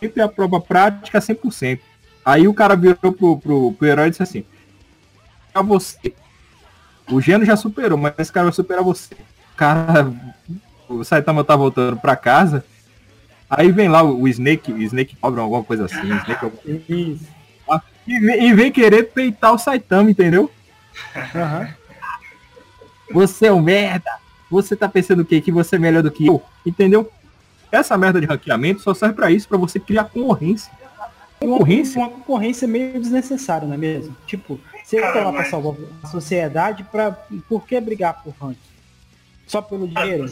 [0.00, 1.80] sempre a prova prática 100%.
[2.24, 4.44] Aí o cara virou pro, pro, pro herói e disse assim,
[5.52, 6.12] pra você,
[7.10, 9.14] o Geno já superou, mas esse cara vai superar você.
[9.14, 10.12] O cara,
[10.88, 12.64] o Saitama tá voltando pra casa,
[13.48, 17.24] aí vem lá o, o Snake, o Snake cobra alguma coisa assim, Snake alguma Isso.
[18.06, 20.50] e vem, e vem querer peitar o Saitama, entendeu?
[21.34, 21.68] Aham.
[23.12, 24.10] Você é um merda.
[24.50, 25.40] Você tá pensando o quê?
[25.40, 26.42] Que você é melhor do que eu?
[26.64, 27.10] Entendeu?
[27.70, 30.72] Essa merda de ranqueamento só serve pra isso, pra você criar concorrência.
[31.40, 32.00] Uma, Concorrência?
[32.00, 34.16] uma concorrência meio desnecessária, não é mesmo?
[34.26, 37.12] Tipo, você tá lá pra salvar a sociedade, pra,
[37.48, 38.58] por que brigar por ranking?
[39.46, 40.26] Só pelo dinheiro?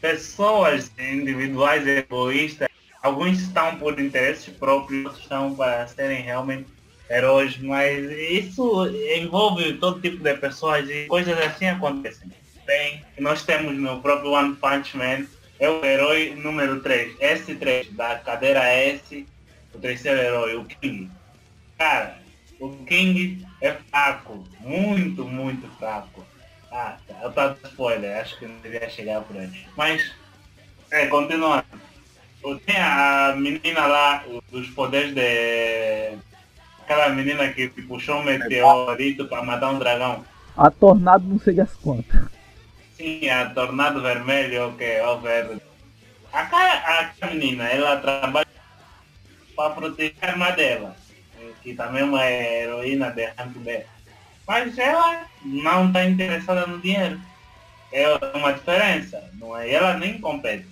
[0.00, 2.68] Pessoas individuais egoístas.
[3.02, 6.66] Alguns estão por interesses próprios, outros estão para serem realmente
[7.10, 12.30] heróis, mas isso envolve todo tipo de pessoas e coisas assim acontecem.
[12.66, 15.26] Bem, nós temos no próprio One Punch Man,
[15.58, 19.26] é o herói número 3, S3, da cadeira S,
[19.74, 21.10] o terceiro herói, o King.
[21.78, 22.18] Cara,
[22.60, 26.17] o King é fraco, muito, muito fraco.
[26.70, 27.14] Ah, tá.
[27.22, 29.50] Eu tava spoiler, acho que não devia chegar por aí.
[29.76, 30.12] Mas,
[30.90, 31.64] é, continuando.
[32.64, 36.16] Tem a menina lá, o- dos poderes de.
[36.82, 40.24] Aquela menina que puxou um meteorito pra matar um dragão.
[40.56, 42.22] A tornado não sei das quantas.
[42.96, 45.60] Sim, a Tornado Vermelho, que é o verde.
[46.32, 48.46] Aquela, a menina, ela trabalha
[49.54, 50.96] para proteger a dela,
[51.62, 53.84] que também é uma heroína de rank B.
[54.48, 57.20] Mas ela não está interessada no dinheiro.
[57.92, 59.70] É uma diferença, não é?
[59.70, 60.66] Ela nem compete.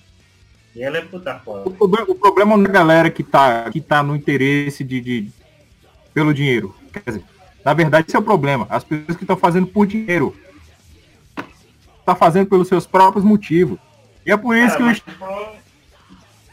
[0.75, 1.71] E ela é puta O, foda.
[1.71, 5.31] proble- o problema não é a galera que tá, que tá no interesse de, de-
[6.15, 6.75] pelo dinheiro.
[6.93, 7.25] Quer dizer,
[7.65, 8.67] na verdade esse é o problema.
[8.71, 10.35] As pessoas que estão fazendo por dinheiro.
[12.05, 13.79] Tá fazendo pelos seus próprios motivos.
[14.25, 15.11] E é por isso Cara, que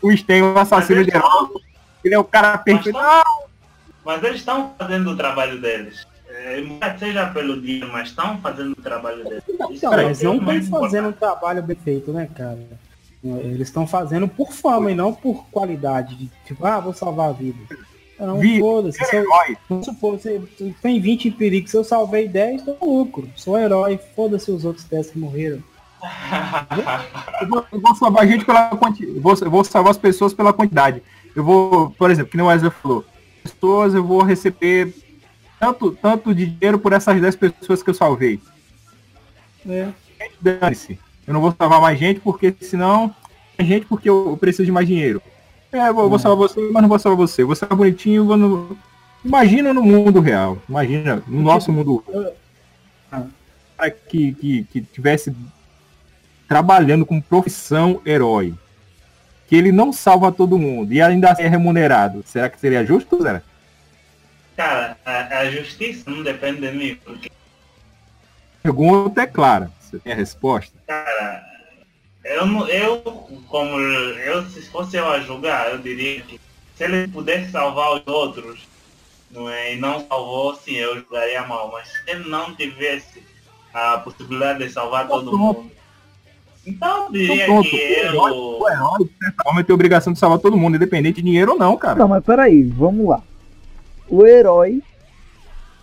[0.02, 1.50] o, o Sten, o assassino herói,
[2.04, 2.98] ele é o cara perfeito.
[2.98, 3.24] tá-
[4.06, 6.06] mas eles estão fazendo o trabalho deles.
[6.34, 9.42] É, seja pelo dinheiro, mas estão fazendo o trabalho é
[9.96, 12.60] mas o não estão fazendo um trabalho bem feito, né, cara?
[13.24, 16.16] Eles estão fazendo por fama e não por qualidade.
[16.16, 17.60] De, tipo, ah, vou salvar a vida.
[18.20, 19.04] Não, Vi- foda-se.
[19.06, 19.58] Se eu, Herói.
[19.70, 20.42] vamos supor, você
[20.82, 23.30] tem 20 em perigo, se eu salvei 10, tô lucro.
[23.36, 25.64] Sou herói, foda-se os outros 10 que morreram.
[27.42, 29.16] Eu vou, eu vou salvar a gente pela quantidade.
[29.16, 31.02] Eu vou, vou salvar as pessoas pela quantidade.
[31.36, 33.06] Eu vou, por exemplo, que nem o Wesley falou,
[33.42, 34.94] pessoas eu vou receber
[35.64, 38.40] tanto, tanto de dinheiro por essas 10 pessoas que eu salvei.
[39.68, 39.88] É.
[40.42, 41.00] Dane-se.
[41.26, 43.16] Eu não vou salvar mais gente porque senão
[43.56, 45.22] tem gente porque eu, preciso de mais dinheiro.
[45.72, 47.44] É, eu vou, vou salvar você, mas não vou salvar você.
[47.46, 48.78] Vou salvar bonitinho, vou no...
[49.24, 50.58] Imagina no mundo real.
[50.68, 52.34] Imagina no nosso mundo Eu-
[53.78, 55.34] cara que, que, que tivesse
[56.48, 58.54] trabalhando com profissão herói.
[59.48, 62.22] Que ele não salva todo mundo e ainda é remunerado.
[62.26, 63.42] Será que seria justo, Zé?
[64.56, 67.32] Cara, a, a justiça não depende de mim, porque,
[68.62, 69.72] Pergunta é clara.
[69.80, 70.74] Você tem a resposta?
[70.88, 71.44] cara,
[72.24, 72.98] eu, não- eu
[73.48, 76.40] como eu, se fosse eu a julgar, eu diria que
[76.76, 78.68] se ele pudesse salvar os outros,
[79.30, 81.72] não é, e não salvou, sim, eu julgaria mal.
[81.72, 83.22] Mas se ele não tivesse
[83.74, 85.70] a possibilidade de salvar todo mundo,
[86.66, 88.36] então eu diria Pronto, que o herói, eu...
[88.62, 91.52] o herói, de certa forma, tem a obrigação de salvar todo mundo, independente de dinheiro
[91.54, 92.00] ou não, cara.
[92.00, 93.22] Não, mas peraí, vamos lá.
[94.10, 94.82] O herói.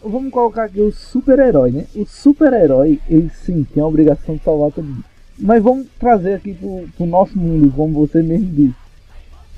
[0.03, 1.87] Vamos colocar aqui o super-herói, né?
[1.95, 5.05] O super-herói, ele sim tem a obrigação de salvar todo mundo.
[5.39, 8.75] Mas vamos trazer aqui pro, pro nosso mundo, como você mesmo disse.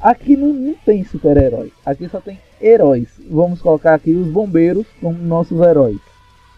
[0.00, 1.72] Aqui não, não tem super-herói.
[1.86, 3.08] Aqui só tem heróis.
[3.30, 5.98] Vamos colocar aqui os bombeiros como nossos heróis.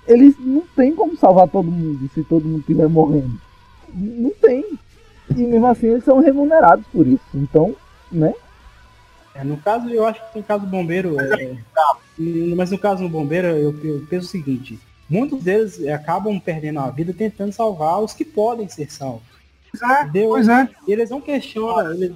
[0.06, 3.38] Eles não tem como salvar todo mundo se todo mundo estiver morrendo.
[3.94, 4.64] Não tem.
[5.30, 7.24] E mesmo assim eles são remunerados por isso.
[7.34, 7.74] Então,
[8.12, 8.34] né?
[9.34, 11.56] É, no caso, eu acho que no caso do bombeiro, é,
[12.18, 14.78] e- mas no caso do bombeiro, eu, eu penso o seguinte,
[15.08, 19.22] muitos deles é, acabam perdendo a vida tentando salvar os que podem ser salvos.
[19.82, 20.68] É, pois é.
[20.86, 22.12] Eles não questionam, eles,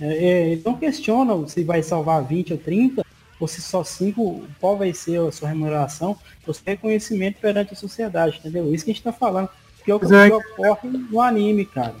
[0.00, 3.04] é, é, eles não questionam se vai salvar 20 ou 30,
[3.38, 7.76] ou se só 5, qual vai ser a sua remuneração, ou seu reconhecimento perante a
[7.76, 8.72] sociedade, entendeu?
[8.74, 9.50] Isso que a gente tá falando.
[9.84, 10.34] Que é o que é.
[10.34, 11.94] ocorre no anime, cara.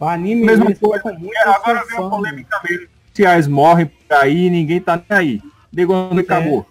[0.00, 1.10] O anime, Mesma coisa.
[1.10, 2.88] É, na agora vem a polêmica mesmo.
[3.04, 5.42] Policiais morrem por aí, ninguém tá nem aí.
[5.70, 6.22] Negando É.
[6.22, 6.66] acabou.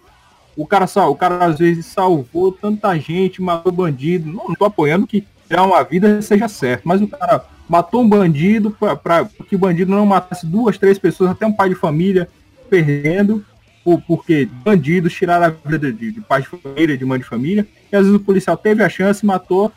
[0.56, 4.30] O cara, o cara às vezes salvou tanta gente, matou bandido.
[4.30, 8.08] Não, não tô apoiando que tirar uma vida seja certo, mas o cara matou um
[8.08, 12.28] bandido pra que o bandido não matasse duas, três pessoas, até um pai de família
[12.68, 13.44] perdendo,
[13.84, 17.66] por, porque bandidos tiraram a vida de, de pai de família, de mãe de família,
[17.92, 19.72] e às vezes o policial teve a chance, matou,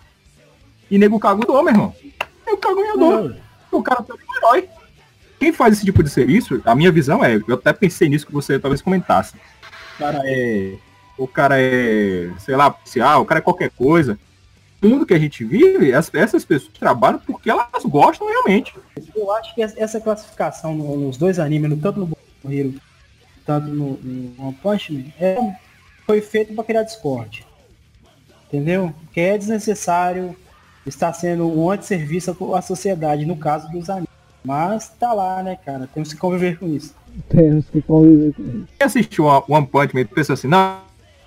[0.89, 1.93] e nego cagou, meu irmão.
[2.45, 3.35] Nego cagou e andou.
[3.71, 4.69] O cara tá um herói.
[5.39, 8.31] Quem faz esse tipo de serviço, a minha visão é, eu até pensei nisso que
[8.33, 9.35] você talvez comentasse.
[9.35, 10.75] O cara é.
[11.17, 14.17] O cara é, sei lá, policial, o cara é qualquer coisa.
[14.81, 18.73] Mundo que a gente vive, as- essas pessoas trabalham porque elas gostam realmente.
[19.15, 22.73] Eu acho que essa classificação no- nos dois animes, tanto no Hero,
[23.45, 25.37] tanto no, no One Punch Man, é,
[26.05, 27.45] foi feito para criar Discord.
[28.47, 28.93] Entendeu?
[29.13, 30.35] Que é desnecessário,
[30.85, 34.09] está sendo um antisserviço à sociedade, no caso dos animes.
[34.43, 35.87] Mas tá lá, né, cara?
[35.93, 36.93] Temos que conviver com isso.
[37.29, 38.67] Temos que conviver com isso.
[38.77, 40.79] Quem assistiu a One Punch Man pensa assim, não,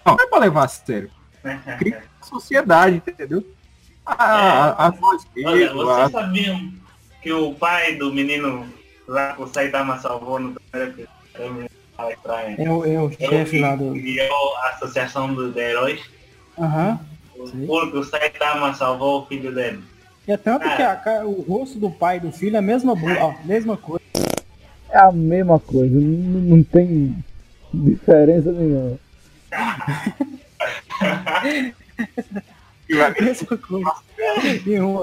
[0.04, 1.10] não, não é pra levar a sério.
[1.78, 3.42] Cria a sociedade, entendeu?
[4.04, 6.72] A, a, a voz Olha, mesmo, a- vocês sabiam
[7.22, 8.66] que o pai do menino
[9.08, 11.66] lá que o Saitama salvou no primeiro episódio,
[12.58, 13.92] É o, é o é o chefe lá do.
[13.92, 16.00] criou a Associação dos Heróis,
[16.58, 17.00] Aham.
[17.46, 17.66] Sim.
[17.66, 19.82] porque o Saitama salvou o filho dele.
[20.26, 22.94] E é tanto que a o rosto do pai e do filho é a mesma,
[23.20, 24.04] ó, mesma coisa.
[24.90, 27.16] É a mesma coisa, não, não tem
[27.72, 28.98] diferença nenhuma.
[33.20, 33.92] Mesma coisa.
[34.66, 34.98] E um-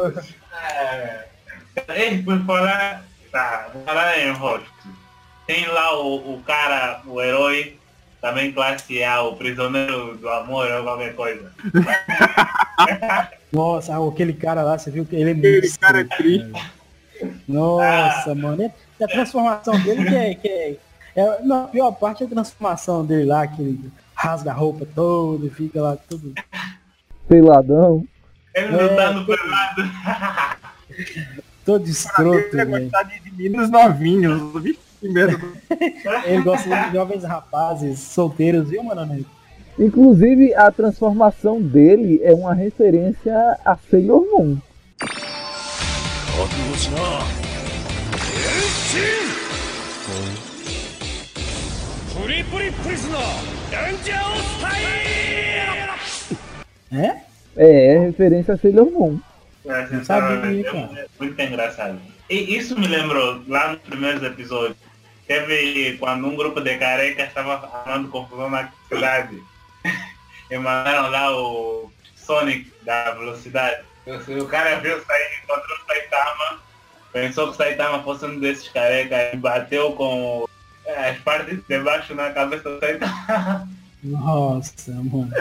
[1.89, 4.69] Ei, por falar, tá, falar em rosto,
[5.47, 7.77] tem lá o, o cara, o herói,
[8.23, 11.51] também classe A, o prisioneiro do amor ou qualquer coisa.
[13.51, 16.71] Nossa, aquele cara lá, você viu que ele é muito Aquele cara é triste.
[17.45, 18.71] Nossa, mano.
[18.97, 20.35] E a transformação dele que é.
[20.35, 20.77] Que é,
[21.17, 24.87] é não, a pior parte é a transformação dele lá, que ele rasga a roupa
[24.95, 26.33] toda e fica lá tudo.
[27.27, 28.07] Peladão.
[28.55, 29.91] Ele É, lutando pelado.
[31.65, 32.83] Todo escroto, Ele é velho.
[32.85, 34.63] gostar de, meninos novinhos.
[34.63, 35.37] Vixe, Primeiro.
[36.23, 39.25] Ele gosta muito de jovens rapazes solteiros, viu, Mano
[39.77, 43.35] Inclusive, a transformação dele é uma referência
[43.65, 44.57] a Sailor Moon.
[56.93, 57.17] É?
[57.57, 59.19] É, é referência a Sailor Moon.
[59.65, 61.99] É, Não sabia, é, é muito engraçado.
[62.29, 64.77] E isso me lembrou lá nos primeiros episódios
[65.27, 69.41] teve quando um grupo de carecas estava armando confusão na cidade.
[70.51, 73.81] E mandaram lá o Sonic da velocidade.
[74.05, 76.59] O cara viu sair, encontrou o Saitama,
[77.11, 80.45] pensou que o Saitama fosse um desses carecas e bateu com
[81.07, 83.67] as partes de baixo na cabeça do Saitama.
[84.03, 85.31] Nossa, mano.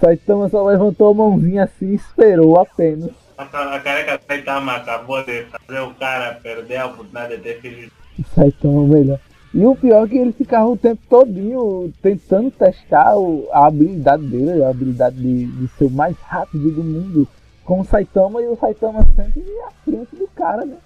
[0.00, 3.10] Saitama só levantou a mãozinha assim e esperou apenas.
[3.38, 7.42] A, ca- a careca do Saitama acabou de fazer o cara perder a oportunidade de
[7.42, 7.90] ter filhos.
[8.34, 9.18] Saitama melhor.
[9.52, 14.22] E o pior é que ele ficava o tempo todinho tentando testar o- a habilidade
[14.26, 17.26] dele, a habilidade de, de ser o mais rápido do mundo
[17.64, 20.76] com o Saitama e o Saitama sempre à frente do cara, né?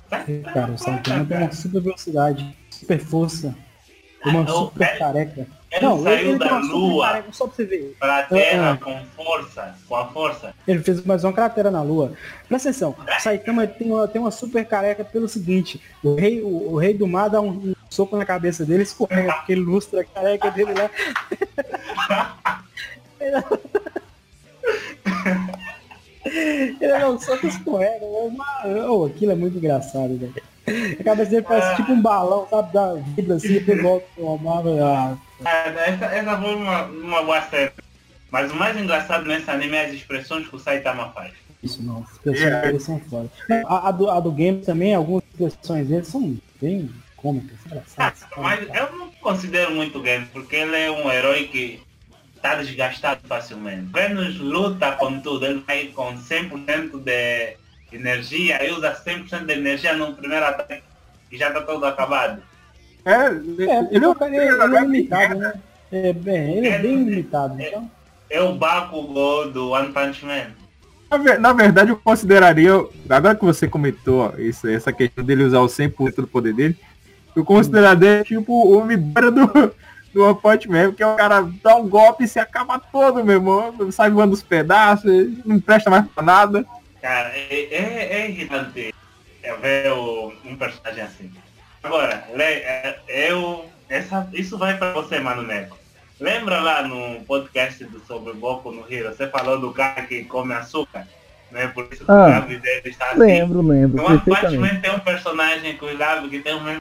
[0.52, 3.54] Cara, o Saitama tem uma super velocidade, super força,
[4.24, 5.46] uma Ah, o- super careca.
[5.74, 7.96] Ele Não, saiu ele, da lua só você ver.
[7.98, 10.54] pra terra Ah, com força, com a força.
[10.68, 12.12] Ele fez mais uma cratera na lua.
[12.48, 16.72] Presta atenção, o Saitama tem uma, tem uma super careca pelo seguinte, o rei, o,
[16.74, 19.62] o rei do mar dá um, um soco na cabeça dele e escorrega, porque ele
[19.62, 20.90] lustra a careca dele lá.
[26.24, 28.04] Ele dá um soco e escorrega.
[28.04, 28.88] É uma...
[28.90, 30.32] oh, aquilo é muito engraçado, velho.
[30.36, 30.53] A
[31.04, 32.72] cabeça dele parece tipo um balão, sabe?
[32.72, 34.38] Dá vibra assim, depois volta pro.
[34.84, 35.50] Ah, Ah,
[35.86, 37.72] Essa, essa foi uma, uma boa série.
[38.30, 41.32] Mas o mais engraçado nesse anime é as expressões que o Saitama faz.
[41.62, 43.30] Isso não, as expressões deles são foda.
[43.66, 48.20] A, a do, a do game também, algumas expressões deles são bem cômicas, engraçadas.
[48.36, 51.82] Mas eu não considero muito game, porque ele é um herói que
[52.36, 53.90] está desgastado facilmente.
[53.92, 57.56] Vênus luta com tudo, ele vai com 100% de
[57.94, 60.82] energia e usa 100% de energia no primeiro ataque
[61.30, 62.42] e já está todo acabado.
[63.04, 65.52] É, É, ele, ele, ele, ele, é limitado, né?
[65.92, 67.60] É, bem, ele é bem limitado.
[67.60, 67.90] Então,
[68.30, 70.46] É o Bakugou do One Punch Man.
[71.10, 72.72] Na ver- Na verdade, eu consideraria,
[73.08, 76.76] agora que você comentou isso, essa questão dele usar o 100% do poder dele,
[77.36, 79.46] eu consideraria tipo o Midora do,
[80.12, 83.24] do One Punch Man, que é o cara dá um golpe e se acaba todo,
[83.24, 85.10] meu irmão, sai voando os pedaços,
[85.44, 86.64] não presta mais pra nada.
[87.04, 88.94] Cara, é, é, é irritante
[89.42, 91.30] é ver o- um personagem assim.
[91.82, 95.76] Agora, le- é- eu, essa, isso vai pra você, Mano Neco.
[96.18, 100.54] Lembra lá no podcast do sobre Boku no Hero, você falou do cara que come
[100.54, 101.06] açúcar?
[101.52, 101.68] Né?
[101.68, 103.18] Por isso que Ah, o lábio dele está assim.
[103.18, 104.08] Lembro, lembro, No.
[104.08, 106.78] Man tem um personagem com os lábios que tem um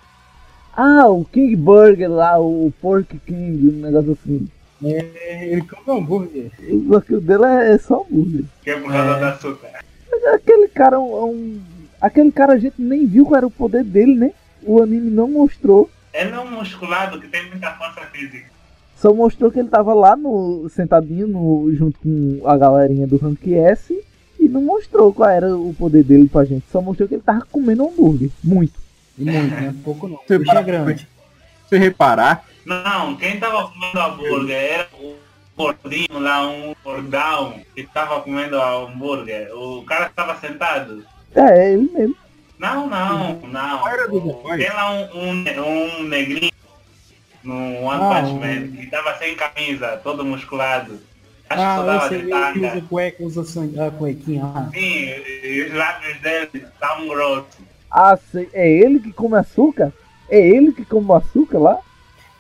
[0.72, 4.48] Ah, o King Burger lá, o Pork King, um negócio assim.
[4.86, 6.50] é, ele come hambúrguer.
[6.90, 8.46] O aquilo dele é, é só hambúrguer.
[8.64, 9.20] que é por causa É.
[9.20, 9.84] do açúcar.
[10.28, 11.62] Aquele cara é um, é um-
[12.02, 14.32] Aquele cara a gente nem viu qual era o poder dele, né?
[14.62, 15.90] O anime não mostrou.
[16.14, 18.46] Ele é um musculado que tem muita força física.
[18.98, 20.68] Só mostrou que ele tava lá no.
[20.70, 23.98] sentadinho no, junto com a galerinha do Rank S.
[24.40, 26.66] E não mostrou qual era o poder dele pra gente.
[26.72, 28.30] Só mostrou que ele tava comendo hambúrguer.
[28.44, 28.74] Muito.
[29.18, 29.74] E muito, né?
[29.84, 30.20] Pouco não.
[30.28, 31.02] Você é para- grande.
[31.64, 35.16] Se você reparar, Não, quem tava comendo hambúrguer era o
[35.58, 39.50] gordinho lá, um gordão, que tava comendo hambúrguer.
[39.56, 41.06] O cara que tava sentado.
[41.36, 42.16] É, é ele mesmo.
[42.60, 43.84] Não, não, não.
[44.58, 46.52] Tem lá um, um, um negrinho
[47.44, 51.00] no One Ah, Punch um- Man que tava sem camisa, todo musculado.
[51.50, 52.82] Acho que Ah, só eu tava sei, de ele usa tanga.
[52.88, 54.70] cueca, usa sangue, a cuequinha lá.
[54.74, 57.46] Sim, e, os lábios dele estavam grossos.
[57.92, 58.50] Ah, sei.
[58.54, 59.92] É ele que come açúcar?
[60.30, 61.78] É ele que come o açúcar lá?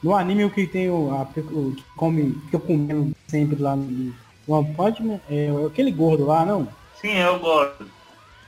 [0.03, 3.75] No anime o que tem o, a, o que come, que eu comendo sempre lá
[3.75, 4.13] no
[4.47, 6.67] One Punch Man, é aquele gordo lá, não?
[6.99, 7.89] Sim, é o gordo.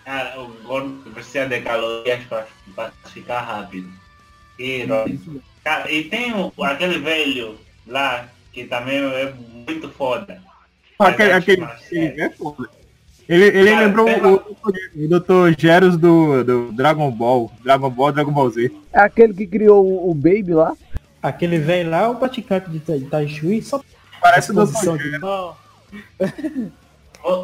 [0.03, 3.89] Cara, o gordo precisa de calorias para, ficar rápido.
[4.60, 4.86] E.
[5.64, 9.34] Cara, e tem o, aquele velho lá, que também é
[9.68, 10.41] muito foda.
[10.99, 12.70] aquele, aquele, é foda.
[13.28, 14.58] Ele, ele Cara, lembrou pega- o,
[14.95, 15.60] o Dr.
[15.60, 17.51] Geros do, do Dragon Ball.
[17.64, 18.72] Dragon Ball, Dragon Ball Z.
[18.93, 20.76] É aquele que criou o, o Baby lá?
[21.28, 23.82] Aquele velho lá é o praticante de, Tai- de Tai Chui, só
[24.21, 25.17] Parece posição de.
[25.19, 25.55] Vo-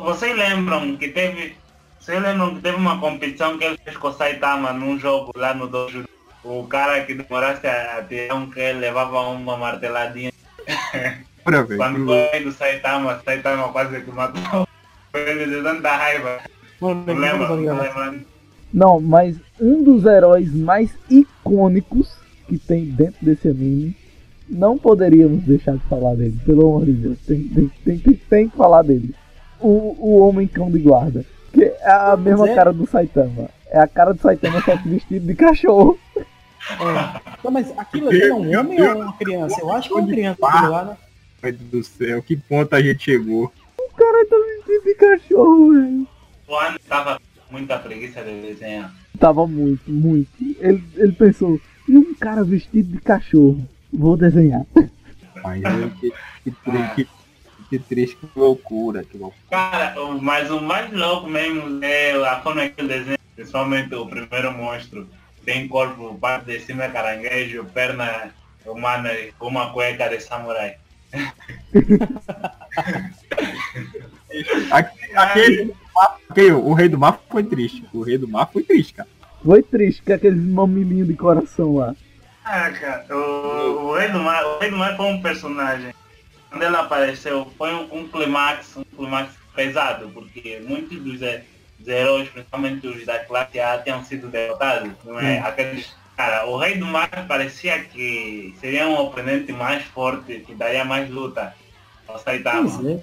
[0.03, 1.55] Vocês lembram que teve.
[1.99, 5.53] Vocês lembram que teve uma competição que ele fez com o Saitama num jogo lá
[5.53, 6.03] no Dojo?
[6.43, 10.31] O cara que demorasse a, tirar um que ele levava uma marteladinha.
[11.45, 11.77] Olha, velho.
[11.77, 14.67] Quando foi do Saitama, Saitama quase que matou.
[15.11, 16.39] Foi ele de tanta raiva.
[16.79, 18.15] Mano, Não lembro, Não não lembra?
[18.73, 22.15] Não, mas um dos heróis mais icônicos
[22.51, 23.95] que tem dentro desse anime.
[24.49, 27.17] Não poderíamos deixar de falar dele, pelo amor de Deus.
[27.25, 29.15] Tem, tem, tem, tem, tem que falar dele.
[29.61, 31.25] O, o Homem Cão de Guarda.
[31.53, 32.53] Que é a mesma é.
[32.53, 33.49] cara do Saitama.
[33.67, 35.97] É a cara do Saitama só que vestido de cachorro.
[36.69, 37.37] É.
[37.41, 39.61] Não, mas aquilo ali é um homem ou é uma criança?
[39.61, 40.97] Eu acho que é uma criança aquilo lá, né?
[41.41, 43.51] Meu Deus do céu, que ponto a gente chegou.
[43.79, 46.07] O cara tá vestido de cachorro, velho.
[46.47, 48.93] O ano tava com muita preguiça de desenhar.
[49.17, 50.29] Tava muito, muito.
[50.59, 51.59] Ele, ele pensou,
[51.91, 53.67] e um cara vestido de cachorro?
[53.91, 54.65] Vou desenhar.
[55.43, 56.11] Mas eu- que,
[56.43, 56.51] que,
[56.95, 57.07] que,
[57.69, 59.41] que triste, que loucura, que loucura.
[59.49, 64.51] Cara, mas o mais louco mesmo é a forma que ele desenha, principalmente o primeiro
[64.53, 65.07] monstro.
[65.43, 68.31] Tem corpo, parte de cima é caranguejo, perna
[68.65, 70.75] humana com uma cueca de samurai.
[74.71, 75.73] Aquele, aquele,
[76.29, 77.83] aquele- o rei do mar foi triste.
[77.93, 79.09] O rei do mar foi triste, cara.
[79.43, 81.95] Foi triste com aqueles mamilinhos de coração lá.
[82.43, 85.93] Ah, cara, o, o, Rei do Mar, o Rei do Mar foi um personagem.
[86.49, 91.43] Quando ele apareceu, foi um, um clímax, um clímax pesado, porque muitos dos, he-
[91.79, 94.91] dos heróis, principalmente os da classe A, tinham sido derrotados.
[95.05, 95.39] Não é?
[95.39, 100.83] Aqueles, cara, o Rei do Mar parecia que seria um oponente mais forte, que daria
[100.83, 101.53] mais luta
[102.07, 102.69] ao Saitama.
[102.69, 102.99] Pois é.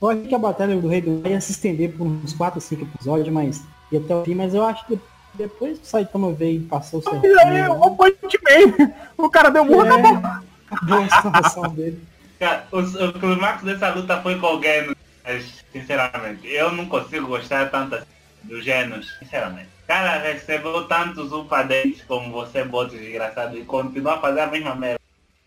[0.00, 2.56] Eu acho que a batalha do Rei do Mar ia se estender por uns 4
[2.58, 4.98] ou 5 episódios, mas ia até o fim, mas eu acho que
[5.34, 9.50] depois que o Saitama veio e passou o Mas aí, o Punch Man, o cara
[9.50, 9.96] deu murro na.
[9.96, 12.02] É, acabou a situação dele.
[12.38, 17.70] Cara, o, o clímax dessa luta foi com alguém, mas, sinceramente, eu não consigo gostar
[17.70, 18.06] tanto assim
[18.42, 19.68] do Genos, sinceramente.
[19.86, 24.98] Cara, recebeu tantos upadentes como você, bote desgraçado, e continua a fazer a mesma merda.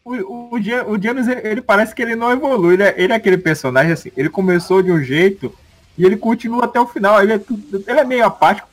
[0.04, 2.76] O, o, o, Janus, ele, ele parece que ele não evolui.
[2.76, 4.12] Ele é, ele é aquele personagem assim.
[4.16, 5.52] Ele começou de um jeito
[5.98, 7.22] e ele continua até o final.
[7.22, 7.42] Ele é,
[7.88, 8.70] ele é meio apático.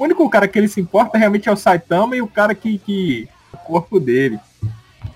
[0.00, 2.78] O único cara que ele se importa realmente é o Saitama e o cara que.
[2.78, 4.40] que o corpo dele.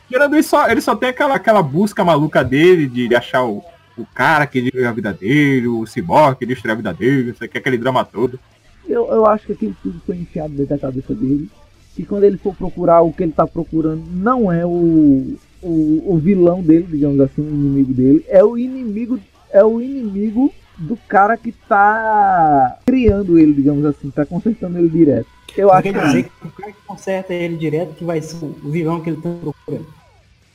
[0.07, 3.65] Tirando isso, ele só tem aquela, aquela busca maluca dele de, de achar o,
[3.97, 7.35] o cara que destruiu a vida dele, o ciborgue que destruiu a vida dele, não
[7.35, 8.39] sei o que, aquele drama todo.
[8.87, 11.49] Eu, eu acho que aquilo tudo foi enfiado dentro da cabeça dele.
[11.97, 16.19] que quando ele for procurar o que ele tá procurando não é o, o, o
[16.19, 19.19] vilão dele, digamos assim, o inimigo dele, é o inimigo,
[19.51, 25.27] é o inimigo do cara que tá criando ele, digamos assim, tá consertando ele direto.
[25.57, 28.71] Eu acho Quer dizer que o cara que conserta ele direto que vai ser o
[28.71, 29.87] vilão que ele tá procurando.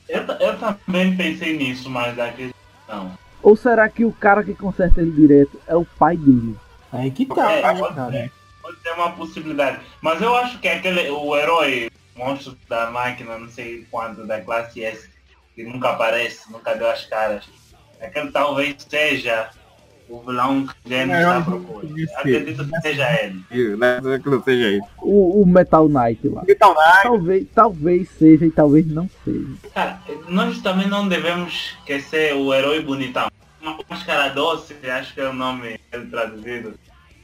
[0.08, 2.50] Eu, eu também pensei nisso, mas aqui
[2.88, 3.12] não.
[3.42, 6.56] ou será que o cara que conserta ele direto é o pai dele?
[6.92, 8.12] Aí que tá, É, né, pode cara?
[8.12, 8.32] ser.
[8.60, 9.80] Pode ser uma possibilidade.
[10.02, 14.82] Mas eu acho que aquele, o herói, monstro da máquina, não sei quanto, da classe
[14.84, 15.08] S,
[15.54, 17.48] que nunca aparece, nunca deu as caras.
[18.00, 19.48] Aquele talvez seja
[20.10, 23.76] o vilão que o Gênio É, está Acredito que seja ele.
[23.76, 24.00] Né?
[24.22, 24.88] Que não seja isso.
[25.00, 26.42] O, o Metal Knight lá.
[26.48, 27.00] Então, né?
[27.02, 29.46] Talvez, talvez seja e talvez não seja.
[29.72, 33.28] Cara, nós também não devemos esquecer o herói bonitão.
[33.62, 35.78] Uma máscara doce, acho que é o nome
[36.10, 36.74] traduzido.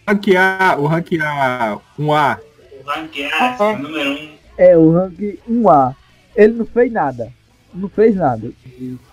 [0.07, 2.39] Ranquear, o ranquear 1A.
[2.85, 3.77] O ranquear, Ah, ah.
[3.77, 4.37] número um.
[4.59, 5.19] É, o rank
[5.49, 5.95] 1A.
[6.35, 7.33] Ele não fez nada.
[7.75, 8.51] Não fez nada.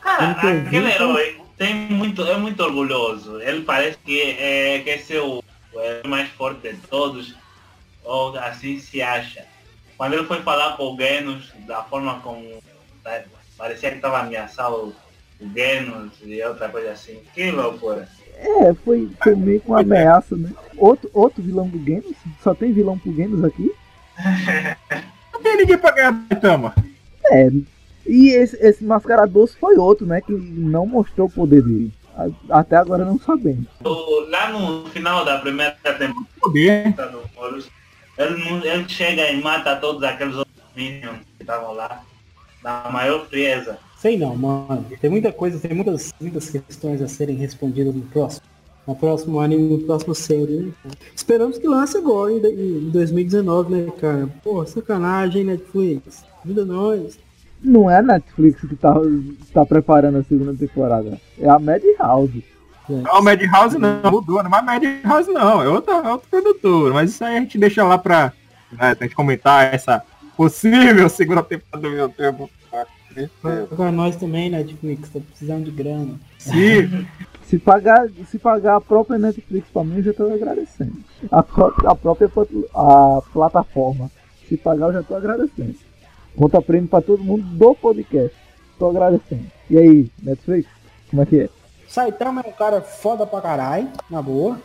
[0.02, 3.42] Cara, Ele aquele herói tem muito, é muito orgulhoso.
[3.42, 5.44] Ele parece que é, quer ser o,
[5.74, 7.36] o herói mais forte de todos,
[8.04, 9.46] ou assim se acha.
[9.98, 12.42] Quando ele foi falar com o Genos, da forma como
[13.06, 13.26] né,
[13.58, 14.96] parecia que estava ameaçando
[15.40, 17.20] o Genos e outra coisa assim.
[17.34, 18.08] Que loucura.
[18.36, 20.52] É, foi, foi meio com ameaça, né?
[20.76, 22.16] Outro, outro vilão do Genos?
[22.42, 23.72] Só tem vilão pro Genos aqui?
[25.32, 26.76] Não tem ninguém pra ganhar da Tama.
[27.26, 27.50] É.
[28.06, 30.22] E esse, esse mascaradoso foi outro, né?
[30.22, 31.92] Que não mostrou o poder dele.
[32.16, 33.66] A- Até agora não sabemos.
[34.30, 36.94] Lá no final da primeira temporada Poder.
[37.38, 37.70] Horus,
[38.18, 42.02] ele, não- ele chega e mata todos aqueles outros minions que estavam lá.
[42.64, 43.78] Na maior frieza.
[43.98, 44.86] Sei não, mano.
[45.02, 48.46] Tem muita coisa, tem muitas, muitas questões a serem respondidas no próximo.
[48.86, 50.72] No próximo anime, no próximo série, né?
[51.16, 54.30] Esperamos que lance agora, em, em 2019, né, cara?
[54.44, 56.26] Pô, sacanagem, Netflix.
[56.44, 57.18] Ajuda nós.
[57.64, 58.94] Não é a Netflix que tá,
[59.54, 61.20] tá preparando a segunda temporada.
[61.40, 62.44] É a Madhouse.
[62.90, 66.94] Não, o Madhouse não, mudou, não é Madhouse não, é outro, é outro produtor.
[66.94, 68.34] Mas isso aí a gente deixa lá pra,
[68.72, 70.04] né, pra gente comentar essa
[70.36, 72.50] possível segunda temporada do meu tempo.
[73.72, 76.20] Agora nós também, Netflix, tá precisando de grana.
[76.40, 76.90] Se,
[77.54, 80.94] Se pagar, se pagar a própria Netflix pra mim, eu já tô agradecendo.
[81.32, 82.28] A, a própria
[82.74, 84.10] a plataforma.
[84.50, 85.76] Se pagar, eu já tô agradecendo.
[86.36, 88.36] Conta prêmio pra todo mundo do podcast.
[88.80, 89.46] Tô agradecendo.
[89.70, 90.68] E aí, Netflix?
[91.10, 91.50] Como é que é?
[91.88, 94.60] Saitama é um cara foda pra caralho, na boa.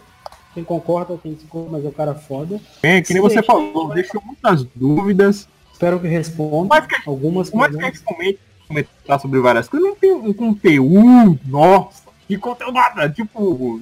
[0.55, 2.59] Quem concorda, quem discorda, mas é um cara foda.
[2.83, 5.47] bem, que nem você falou, deixou muitas dúvidas.
[5.73, 6.69] Espero que responda.
[6.71, 9.87] Mas que- Algumas é que a gente comente, comentar sobre várias coisas?
[9.89, 13.81] Não tem um conteúdo, nossa, que conteúdo nada, tipo o,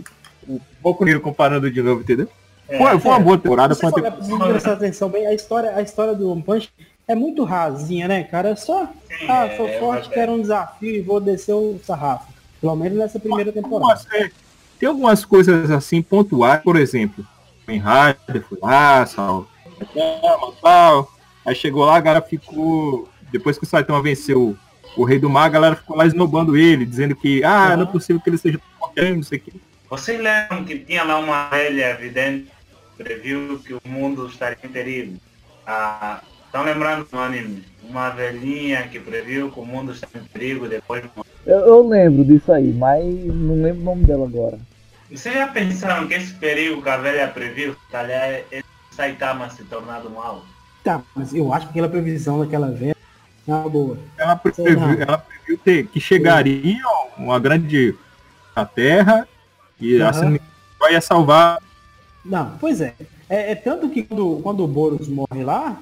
[0.49, 2.28] o Boku Hero comparando de novo, entendeu?
[2.66, 4.16] Foi, foi uma boa temporada, Você foi uma é temporada.
[4.26, 6.68] preciso prestar atenção bem, a história, a história do One Punch
[7.09, 8.50] é muito rasinha, né, cara?
[8.50, 11.78] É só, Sim, ah, é, sou é forte, quero um desafio e vou descer o
[11.84, 12.32] sarrafo.
[12.61, 13.92] Pelo menos nessa primeira temporada.
[13.92, 14.30] Algumas- é,
[14.78, 17.24] tem algumas coisas assim pontuais, por exemplo,
[17.68, 19.46] o Rider foi lá, sal,
[20.61, 21.12] tal.
[21.44, 23.09] Aí chegou lá, a galera ficou.
[23.30, 24.57] Depois que o Saitama venceu
[24.96, 27.86] o Rei do Mar, a galera ficou lá esnobando ele, dizendo que, ah, não é
[27.86, 29.61] possível que ele seja tão forte, não sei o que.
[29.88, 32.50] Vocês lembram que tinha lá uma velha vidente
[32.96, 35.16] que previu que o mundo estaria em perigo?
[35.64, 36.20] Ah,
[36.57, 37.62] estão lembrando do anime?
[37.82, 41.04] Uma velhinha que previu que o mundo estaria em perigo depois
[41.46, 44.59] Eu, eu lembro disso aí, mas não lembro o nome dela agora.
[45.11, 50.11] Vocês já pensaram que esse perigo que a velha previu, talhar é Saitama se tornado
[50.11, 50.44] mal?
[50.82, 52.96] Tá, mas eu acho que aquela previsão daquela velha,
[53.46, 53.98] na boa.
[54.16, 56.80] Ela previu, ela previu ter, que chegaria
[57.18, 57.94] uma grande
[58.57, 59.28] na Terra
[59.78, 60.09] e Aham.
[60.09, 60.40] assim
[60.80, 61.59] vai salvar.
[62.24, 62.94] Não, pois é.
[63.28, 65.80] É, é tanto que quando, quando o Boros morre lá,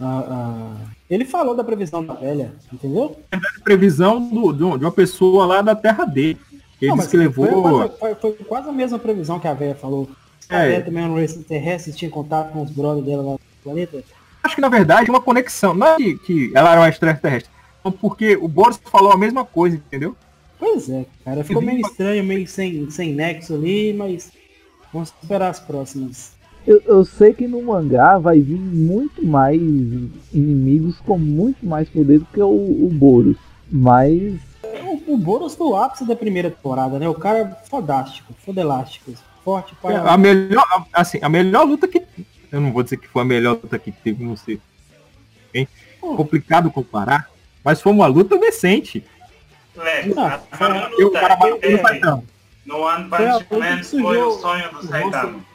[0.00, 0.76] ah,
[1.08, 3.16] ele falou da previsão da velha, entendeu?
[3.62, 6.38] previsão do, do- de uma pessoa lá da terra dele.
[6.80, 7.88] Ele Não, disse que levou.
[7.90, 10.08] Foi, foi- foi quase a mesma previsão que a velha falou.
[10.48, 10.68] A É.
[10.70, 14.02] velha também era um extraterrestre, tinha contato com os brothers dela lá no planeta.
[14.42, 15.72] Acho que na verdade uma conexão.
[15.74, 17.50] Não é que, que ela era uma extraterrestre.
[17.84, 20.16] Não, porque o Boris falou a mesma coisa, entendeu?
[20.58, 21.44] Pois é, cara.
[21.44, 24.32] Ficou meio estranho, meio sem, sem nexo ali, mas
[24.92, 26.32] vamos esperar as próximas.
[26.66, 29.60] Eu, eu sei que no mangá vai vir muito mais
[30.32, 33.36] inimigos com muito mais poder do que o, o Boros.
[33.70, 37.08] Mas O, o Boros foi o ápice da primeira temporada, né?
[37.08, 39.12] O cara é fodástico, fodelástico,
[39.44, 40.12] forte para...
[40.12, 42.02] A melhor, assim, a melhor luta que.
[42.50, 44.60] Eu não vou dizer que foi a melhor luta que teve, não sei.
[45.54, 45.66] Hein?
[46.00, 47.28] Complicado comparar.
[47.64, 49.04] Mas foi uma luta decente.
[49.74, 51.78] Lex, Não, a maior Eu, luta cara, que bateu no teve
[54.02, 55.51] Foi a o sonho do Saitama.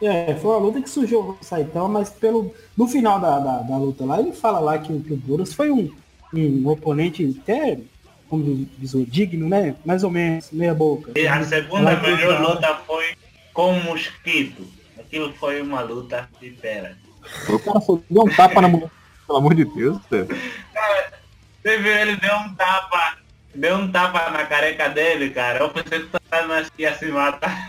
[0.00, 3.76] É, foi uma luta que surgiu o Saitama, mas pelo, no final da, da, da
[3.76, 5.90] luta lá, ele fala lá que, o- que o Boros foi um,
[6.32, 7.78] um oponente até,
[8.28, 9.74] como diz o digno, né?
[9.84, 11.12] Mais ou menos, meia boca.
[11.18, 13.04] E a segunda Lá melhor fala- luta foi
[13.52, 14.62] com o Mosquito.
[14.98, 16.96] Aquilo foi uma luta de pera.
[17.48, 18.90] O cara só deu um tapa na mulher.
[19.26, 20.28] Pelo amor de Deus, velho.
[21.62, 23.18] Você viu, ele deu um tapa,
[23.54, 25.58] deu um tapa na careca dele, cara.
[25.60, 27.68] Eu pensei que o Satanás ia se matar.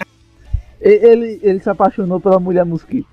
[0.82, 3.08] Ele, ele se apaixonou pela mulher mosquito.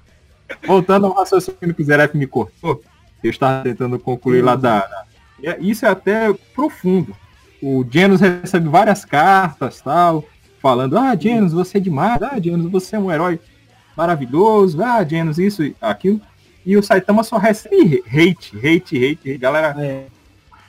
[0.67, 2.81] Voltando ao raciocínio que o Zeref me cortou,
[3.23, 5.05] eu estava tentando concluir lá da.
[5.43, 7.15] é- Isso é até profundo.
[7.63, 10.25] O Genos recebe várias cartas tal,
[10.63, 13.41] falando, ah, Genos, você é demais, ah, Genos, você é um herói
[13.97, 16.21] maravilhoso, ah, Genos, isso e aquilo.
[16.65, 19.39] E o Saitama só recebe hate, hate, hate, hate.
[19.39, 20.07] Galera É,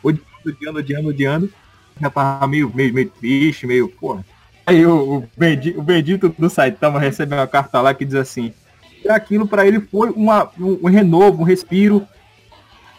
[0.04, 1.54] odiando, odiando, odiando.
[2.00, 4.20] Já tava meio, meio, meio triste, meio, pô.
[4.68, 8.54] Aí o, o, bendito, o bendito do Saitama recebe uma carta lá que diz assim,
[9.02, 12.06] que aquilo pra ele foi uma, um, um renovo, um respiro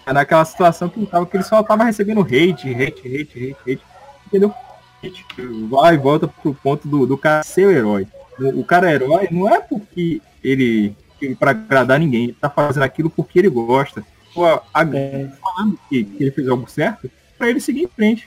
[0.06, 3.82] naquela situação que tava, que ele só tava recebendo hate, hate, hate, hate, hate,
[4.26, 4.54] entendeu?
[5.04, 5.26] Hate.
[5.68, 8.08] Vai e volta pro ponto do, do cara ser o herói.
[8.40, 10.96] O, o cara é herói não é porque ele,
[11.38, 14.02] para agradar ninguém, ele tá fazendo aquilo porque ele gosta.
[14.32, 14.62] Pô, a,
[14.94, 18.26] é, falando que, que ele fez algo certo, pra ele seguir em frente.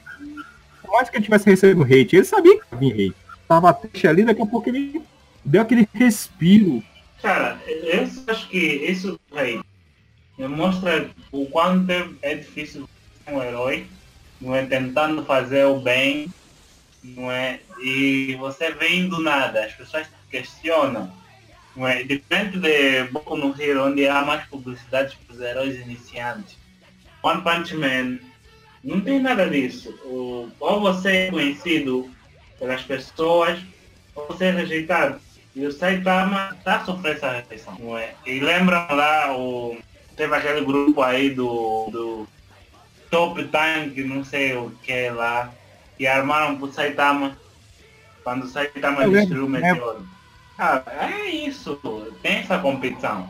[0.84, 3.31] Por mais que ele tivesse recebendo hate, ele sabia que vinha hate.
[3.52, 5.02] Tava triste ali, daqui a pouco ele
[5.44, 6.82] deu aquele respiro.
[7.22, 9.60] Cara, eu acho que isso aí
[10.38, 12.88] mostra o quanto é- é difícil
[13.26, 13.88] ser um herói,
[14.40, 16.34] não é tentando fazer o bem,
[17.04, 17.60] não é?
[17.84, 21.12] E você vem do nada, as pessoas questionam.
[21.76, 22.04] Não é?
[22.04, 26.56] Diferente de Boku no Hero, onde há mais publicidade para os heróis iniciantes.
[27.22, 28.18] One Punch Man
[28.82, 29.94] não tem nada disso.
[30.06, 32.10] Ou você é conhecido
[32.62, 33.60] pelas pessoas,
[34.14, 35.20] ou você é rejeitado.
[35.56, 38.14] E o Saitama tá sofrendo essa rejeição, não é?
[38.24, 39.78] E lembram lá, o,
[40.16, 42.28] teve aquele grupo aí do, do
[43.10, 45.52] Top Tank, não sei o que lá,
[45.98, 47.36] que armaram pro Saitama
[48.24, 49.70] quando o Saitama destruiu o lembro.
[49.70, 50.08] meteoro.
[50.60, 51.82] Ah, é isso,
[52.22, 53.28] tem essa competição,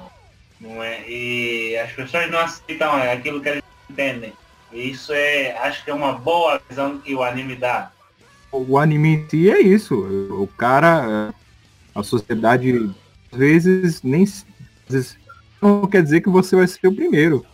[0.60, 1.10] não é?
[1.10, 4.34] E as pessoas não aceitam aquilo que eles entendem.
[4.74, 7.92] E isso é, acho que é uma boa visão que o anime dá.
[8.52, 9.96] O anime em si é isso.
[9.96, 11.34] O cara,
[11.96, 12.90] a sociedade,
[13.32, 14.24] às vezes, nem.
[14.24, 14.46] Às
[14.90, 15.18] vezes,
[15.62, 17.46] não quer dizer que você vai ser o primeiro.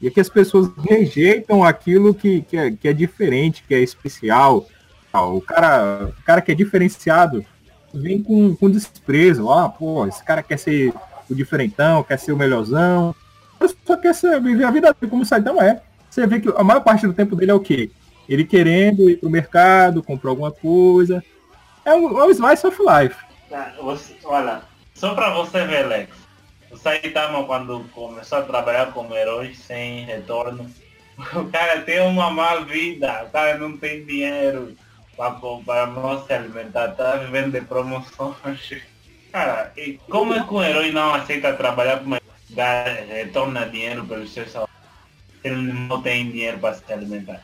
[0.00, 3.80] E é que as pessoas rejeitam aquilo que, que, é, que é diferente, que é
[3.80, 4.66] especial.
[5.12, 7.44] Ah, O cara, o cara que é diferenciado
[7.92, 9.50] vem com, com desprezo.
[9.50, 10.92] Ah, pô, esse cara quer ser
[11.28, 13.14] o diferentão, quer ser o melhorzão.
[13.86, 15.82] Só quer ser, viver a vida como o Saitama é.
[16.10, 17.90] Você vê que a maior parte do tempo dele é o quê?
[18.28, 21.22] Ele querendo ir pro mercado, comprar alguma coisa.
[21.84, 23.16] É um, é um slice of life.
[23.48, 23.72] Tá,
[24.24, 24.62] olha,
[24.94, 26.10] só pra você ver, Lex.
[26.70, 30.68] O Saitama, quando começou a trabalhar como herói sem retorno,
[31.34, 34.76] o cara tem uma má vida, o cara não tem dinheiro
[35.16, 38.82] para não se alimentar, tá vivendo de promoções.
[39.32, 42.02] Cara, e como é que um herói não aceita trabalhar
[42.50, 44.76] dar retorna dinheiro pelos seus salários?
[45.42, 47.42] Se ele não tem dinheiro para se alimentar.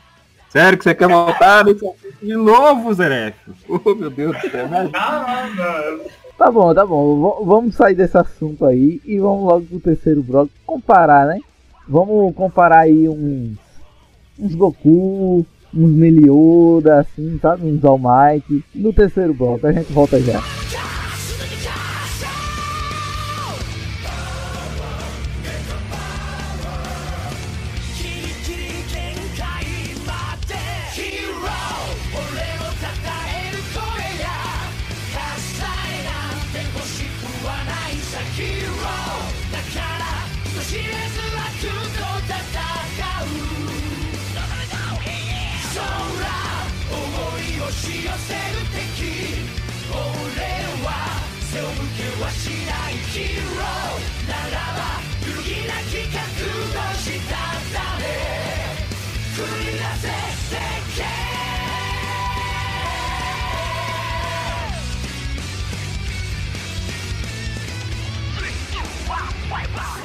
[0.53, 3.35] Sério que você quer voltar de novo, Zeref?
[3.67, 4.67] Oh, meu Deus do céu.
[4.69, 4.91] não.
[6.37, 7.39] Tá bom, tá bom.
[7.39, 11.39] V- vamos sair desse assunto aí e vamos logo pro terceiro bloco comparar, né?
[11.87, 13.57] Vamos comparar aí uns,
[14.39, 17.65] uns Goku, uns Melioda, assim, sabe?
[17.67, 18.63] Uns All Might.
[18.75, 20.39] No terceiro bloco, a gente volta já.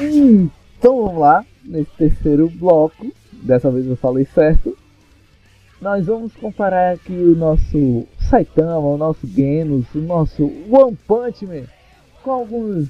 [0.01, 3.13] Então vamos lá, nesse terceiro bloco.
[3.33, 4.77] Dessa vez eu falei certo.
[5.81, 11.63] Nós vamos comparar aqui o nosso Saitama, o nosso Genos, o nosso One Punch Man
[12.23, 12.89] com alguns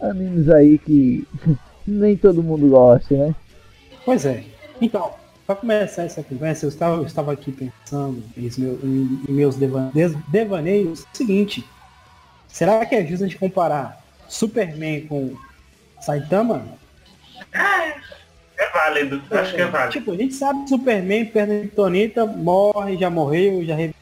[0.00, 1.26] animes aí que
[1.86, 3.34] nem todo mundo gosta, né?
[4.04, 4.44] Pois é.
[4.80, 5.10] Então,
[5.46, 9.56] para começar essa conversa, eu estava, eu estava aqui pensando em, meu- em- em meus
[9.56, 11.00] devan- des- devaneios.
[11.04, 11.64] o Seguinte,
[12.46, 15.34] será que é justo a gente comparar Superman com
[16.00, 16.64] Saitama,
[18.56, 19.92] É válido, acho que é válido.
[19.92, 23.94] tipo, a gente sabe que Superman, perna de Tonita, morre, já morreu, já re-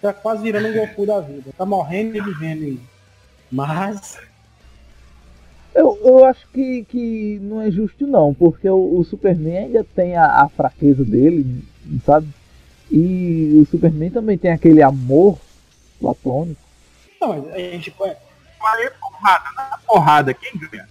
[0.00, 1.50] tá quase virando um Goku da vida.
[1.56, 2.80] Tá morrendo e vivendo aí.
[3.50, 4.18] Mas,
[5.74, 10.16] Eu, eu acho que, que não é justo não, porque o, o Superman ainda tem
[10.16, 11.62] a, a fraqueza dele,
[12.04, 12.28] sabe?
[12.90, 15.38] E o Superman também tem aquele amor
[16.00, 16.60] platônico.
[17.20, 18.10] não, mas a gente põe-
[18.68, 20.88] Aí, porrada, na porrada, quem ganha?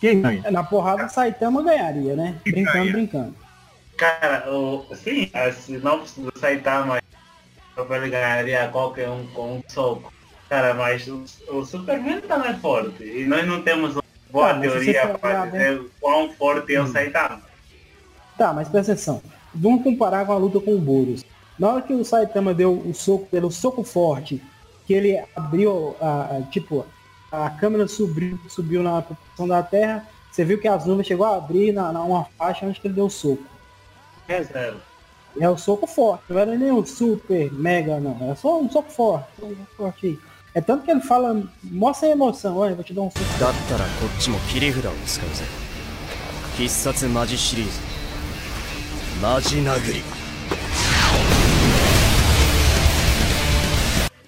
[0.00, 0.50] Quem ganha?
[0.50, 2.38] na porrada Saitama ganharia, né?
[2.44, 2.92] Brincando, ganha?
[2.92, 3.34] brincando.
[3.96, 6.98] Cara, o, sim, a sinopse do Saitama
[7.90, 10.12] ele ganharia qualquer um com um soco.
[10.48, 13.02] Cara, mas o, o Superman também é forte.
[13.02, 16.80] E nós não temos uma boa Tá, mas se teoria para dizer quão forte é
[16.80, 17.40] o Saitama.
[18.38, 19.22] Tá, mas presta atenção.
[19.54, 21.24] Vamos comparar com a luta com o Boros.
[21.58, 24.42] Na hora que o Saitama deu o soco, pelo soco forte,
[24.86, 26.84] que ele abriu a, a- tipo,
[27.31, 31.37] a câmera subiu, subiu na proporção da Terra, você viu que as nuvens chegou a
[31.37, 33.43] abrir na, na uma faixa onde que ele deu o soco.
[34.27, 34.77] É zero.
[35.39, 38.17] É o soco forte, não era nem o super, mega, não.
[38.21, 39.27] Era só um soco forte.
[39.41, 40.19] um soco forte aí.
[40.53, 43.39] É tanto que ele fala, mostra a emoção, olha, vou te dar um soco.
[43.39, 45.43] だったらこっちも切り札を使うぜ
[46.57, 47.71] 必殺マジシリーズ
[49.21, 50.14] マジ殴り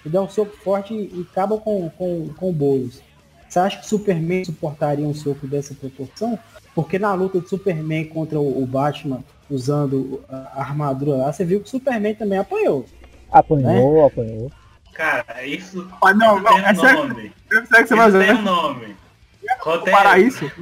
[0.09, 3.01] e dá um soco forte e acaba com, com, com o Boros.
[3.49, 6.39] Você acha que o Superman suportaria um soco dessa proporção?
[6.75, 11.61] Porque na luta do Superman contra o, o Batman, usando a armadura lá, você viu
[11.61, 12.85] que o Superman também apanhou.
[13.31, 14.51] Apanhou, apanhou.
[14.93, 17.33] Cara, isso, Ah, não, isso não, tem é um sério, nome.
[17.51, 18.43] é sério que você vai Isso tem um fazer.
[18.43, 18.97] nome.
[19.61, 20.29] Comparar Roteiro.
[20.29, 20.53] isso?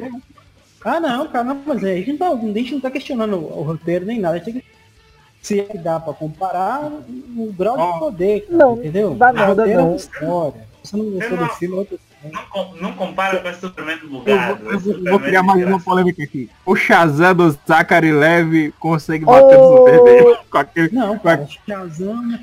[0.85, 3.59] Ah não, cara, não, mas a gente não tá, a gente não tá questionando o,
[3.59, 4.37] o roteiro nem nada.
[4.37, 4.76] A gente tem que
[5.47, 6.91] se é que dá pra comparar
[7.37, 9.11] o grau de poder, cara, Não, entendeu?
[9.11, 9.95] não dá nada, é não.
[9.95, 10.67] história.
[10.83, 12.07] Você não gostou Eu não- do filme, é história.
[12.33, 14.57] Não, com- não compara com esse Superman Eu, bugado.
[14.65, 16.51] vou- eu vou- vou Superman criar mais uma polêmica aqui.
[16.65, 19.77] O Shazam do Zachary Levy consegue bater no Oh!
[19.87, 20.89] Superman com aquele.
[20.93, 22.39] Não, cara, Shazam,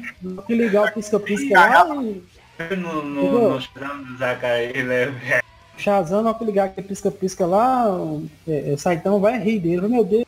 [0.47, 5.41] que legal pisca-pisca lá No, no, no Shazam do Zachary, é...
[5.75, 9.85] Shazam, na hora que ligar que pisca-pisca lá, o é, é, Saitama vai rir dele.
[9.89, 10.23] Meu Deus,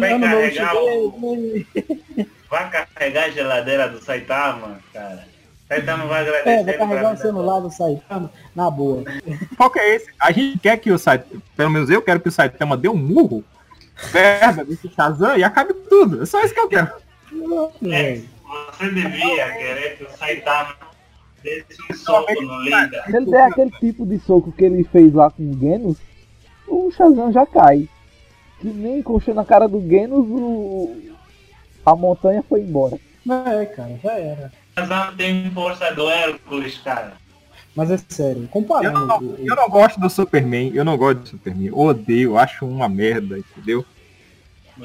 [0.00, 0.72] vai carregar,
[2.50, 5.24] vai carregar a geladeira do Saitama, cara.
[5.68, 6.50] Saitama vai agradecer.
[6.50, 9.04] É, vai carregar o celular do Saitama na boa.
[9.56, 10.06] Qual que é esse?
[10.20, 12.96] A gente quer que o Saitama, pelo menos eu quero que o Saitama dê um
[12.96, 13.44] murro,
[14.12, 16.22] perda desse Shazam e acabe tudo.
[16.22, 16.90] É só isso que eu quero.
[17.90, 18.20] É,
[18.78, 20.76] você devia querer que o Saitama
[21.42, 23.04] desse um soco no Linda.
[23.08, 25.96] Ele der aquele tipo de soco que ele fez lá com o Genos,
[26.68, 27.88] o Shazam já cai.
[28.60, 30.96] Que nem encostou na cara do Genos, o...
[31.84, 32.98] a montanha foi embora.
[33.28, 34.52] É, cara, já era.
[34.78, 37.12] Shazam tem força do Hércules, cara.
[37.74, 39.06] Mas é sério, Eu comparando.
[39.06, 41.66] não, o- o- eu não gosto do Superman, eu não gosto do Superman.
[41.66, 43.84] Eu odeio, acho uma merda, entendeu?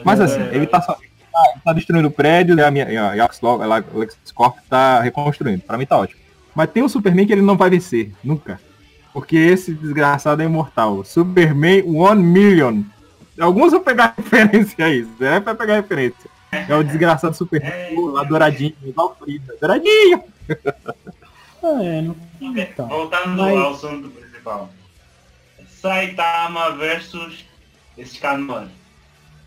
[0.04, 0.98] Mas assim, É, ele tá só.
[1.02, 3.66] ele tá destruindo o prédio e a minha a Yaxlog- a
[3.98, 5.62] LexCorp tá reconstruindo.
[5.62, 6.20] Pra mim tá ótimo.
[6.54, 8.60] Mas tem um Superman que ele não vai vencer, nunca.
[9.14, 11.04] Porque esse desgraçado é imortal.
[11.04, 12.82] Superman One Million.
[13.40, 15.12] Alguns vão pegar referência a isso.
[15.24, 16.30] É pra pegar referência.
[16.52, 19.56] É o desgraçado Superman lá douradinho, igual Frida.
[19.60, 20.24] Douradinho!
[21.64, 22.16] É, não...
[22.42, 24.70] Então, Voltando Mas- ao assunto principal.
[25.80, 27.46] Saitama versus
[28.04, 28.68] Scanor.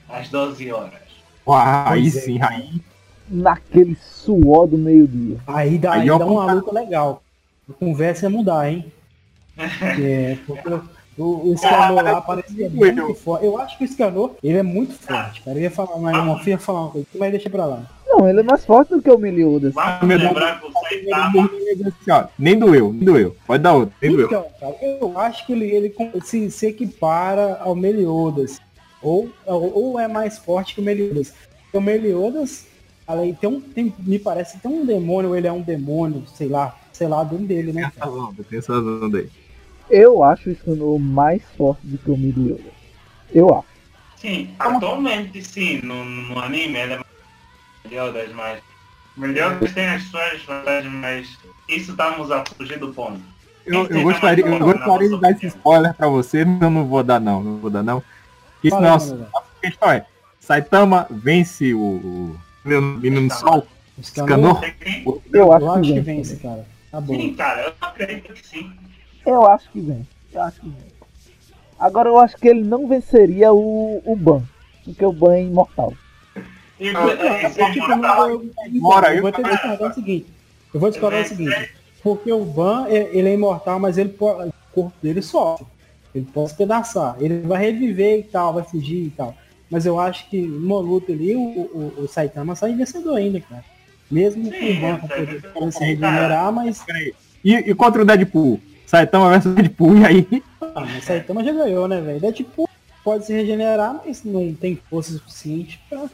[0.09, 1.01] Às 12 horas.
[1.45, 2.81] Uau, aí é, sim, aí.
[3.29, 5.39] Naquele suor do meio-dia.
[5.47, 7.21] aí dá, Aí aí eu dá uma luta legal.
[7.69, 8.93] A conversa ia mudar, hein?
[9.57, 10.69] É, porque
[11.17, 13.45] o, o Scanor lá parecia muito forte.
[13.45, 15.59] Eu acho que o Scanor, ele é muito forte, cara.
[15.59, 17.83] Eu ia falar mais uma, eu ia falar uma coisa, mas deixa pra lá.
[18.07, 19.75] Não, ele é mais forte do que o Meliodas.
[19.75, 20.23] Vamos Deus.
[20.23, 23.37] lembrar que o Saitama nem doeu, nem doeu.
[23.47, 24.27] Pode dar outro, nem doeu.
[24.27, 25.95] Então, cara, eu acho que ele, ele
[26.25, 28.61] se, se equipara ao Meliodas.
[29.03, 31.33] Ou, ou, ou é mais forte que o Meliodas.
[31.65, 32.67] Porque o Meliodas,
[33.07, 36.25] além, tem um, tem, me parece que tem um demônio, ou ele é um demônio,
[36.35, 37.83] sei lá, sei lá, dentro dele, né?
[37.83, 39.29] Tem essa onda, tem essa onda aí.
[39.91, 42.73] Eu acho o Scanor mais forte do que o Meliodas.
[43.33, 43.75] Eu acho.
[44.17, 47.01] Sim, atualmente sim, no, no anime ele é
[47.85, 48.63] Meliodas, mas
[49.17, 53.21] Meliodas tem as suas vantagens, mas isso estamos a fugir do ponto.
[53.67, 56.87] Eu, eu gostaria, eu mais gostaria de dar esse spoiler pra você, mas eu não
[56.87, 58.03] vou dar não, não vou dar não.
[58.63, 60.07] Isso Fala não, aí, a questão é,
[60.41, 63.67] Saitama vence o, o menino sol.
[64.03, 64.23] Sim,
[65.05, 66.67] Eu Eu acho, que que vence, cara.
[66.91, 67.15] Tá bom.
[67.15, 68.73] sim, cara, eu acredito que sim.
[69.27, 70.07] Eu acho que vem.
[70.33, 70.95] Eu acho que vem.
[71.79, 74.43] Agora eu acho que ele não venceria o, o Ban.
[74.85, 75.93] Porque o Ban é imortal.
[76.81, 79.53] É, eu, Bora, vou ter que também.
[79.57, 80.27] discordar o seguinte.
[80.73, 81.71] Eu vou discordar o seguinte.
[82.03, 85.67] Porque o Ban, é- ele é imortal, mas ele pode, o corpo dele sofre.
[86.15, 87.17] Ele pode se pedaçar.
[87.19, 89.35] Ele vai reviver e tal, vai fugir e tal.
[89.71, 93.65] Mas eu acho que numa luta ali, o, o, o Saitama sai vencedor ainda, cara.
[94.11, 97.15] Mesmo com o Ban com poder para se regenerar, mas Peraí.
[97.45, 98.61] E, e contra o Deadpool?
[98.95, 100.43] Saitama versus Deadpool, e aí?
[100.61, 102.25] Ah, mas Saitama já ganhou, né, velho?
[102.25, 102.69] É tipo,
[103.03, 106.05] pode se regenerar, mas não tem força suficiente pra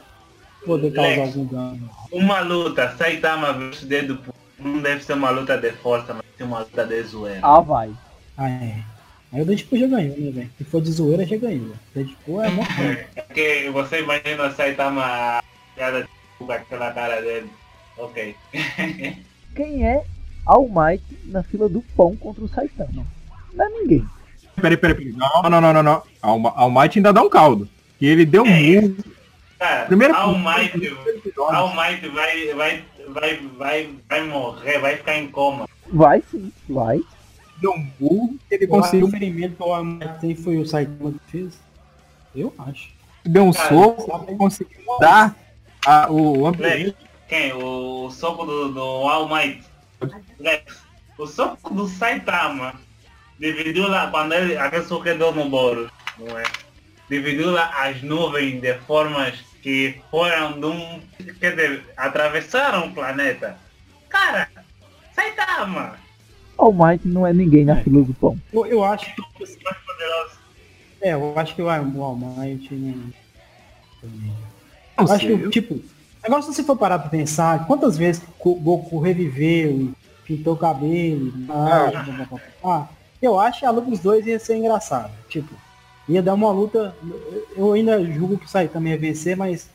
[0.64, 1.36] poder causar Lex.
[1.36, 1.90] algum dano.
[2.10, 6.60] Uma luta, Saitama versus Deadpool, não deve ser uma luta de força, mas ser uma
[6.60, 7.40] luta de zoeira.
[7.42, 7.90] Ah, vai.
[8.38, 8.76] Ah, é.
[9.32, 10.50] Aí o Deadpool já ganhou, né, velho?
[10.56, 11.72] Se for de zoeira, já ganhou.
[11.94, 12.64] Deadpool é bom.
[13.14, 15.42] É que você imagina Saitama
[15.74, 16.08] piada de
[16.38, 17.50] com aquela cara dele.
[17.98, 18.34] Ok.
[19.54, 20.02] Quem é
[20.46, 23.04] All Might na fila do pão contra o Saitama?
[23.54, 24.04] Não é ninguém.
[24.56, 25.12] Peraí, peraí, peraí.
[25.12, 26.02] Não, não, não, não, não.
[26.20, 27.68] Alma- Almighty ainda dá um caldo.
[28.00, 28.50] E ele deu É.
[28.80, 28.96] um
[29.58, 30.72] Cara, Primeiro- All Might,
[31.38, 35.68] All Might vai, vai, vai, vai, vai morrer, vai ficar em coma.
[35.92, 37.00] Vai sim, vai.
[37.60, 41.30] deu um burro, ele O conseguiu, ferimento que o Almighty tem foi o Saitama que
[41.30, 41.60] fez?
[42.34, 42.88] Eu acho.
[43.24, 45.36] deu um Cara, soco, ele conseguiu mudar
[45.86, 46.96] a- o ambiente.
[47.28, 47.52] Quem?
[47.52, 49.62] O soco do, do All Might.
[50.38, 50.82] Lex,
[51.18, 52.74] o soco do Saitama
[53.38, 56.44] dividiu lá, quando ele, aquele soco que deu no Boros, não é?
[57.08, 61.00] Dividiu lá as nuvens de formas que foram de um,
[61.40, 63.58] quer dizer, atravessaram o planeta.
[64.08, 64.48] Cara,
[65.12, 65.98] Saitama,
[66.60, 68.38] All Might não é ninguém na fila do pão.
[68.52, 69.22] Eu, eu acho que.
[69.64, 70.38] mais poderoso.
[71.00, 72.74] É, eu acho que vai o Almighty.
[72.74, 72.94] Né?
[74.02, 74.36] Não
[74.98, 75.82] Eu acho que, tipo,
[76.22, 79.94] agora se você for parar pra pensar, quantas vezes o Goku reviveu e
[80.24, 82.88] pintou o cabelo, ah, blá, blá, blá, blá.
[83.20, 85.10] eu acho que a luta dos dois ia ser engraçada.
[85.28, 85.52] Tipo,
[86.08, 86.94] ia dar uma luta.
[87.56, 89.68] Eu ainda julgo que o Saitama ia vencer, mas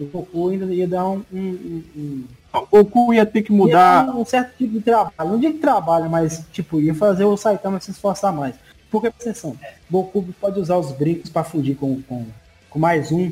[0.00, 2.24] o Goku ainda ia dar um, um, um- um-
[2.54, 4.06] O Goku ia ter que mudar.
[4.06, 5.30] dar um certo tipo de trabalho.
[5.30, 8.54] Não digo trabalho, mas tipo, ia fazer o Saitama se esforçar mais.
[8.90, 9.56] Porque, atenção,
[9.90, 12.26] Goku pode usar os brincos pra fugir com, com,
[12.68, 13.30] com mais um,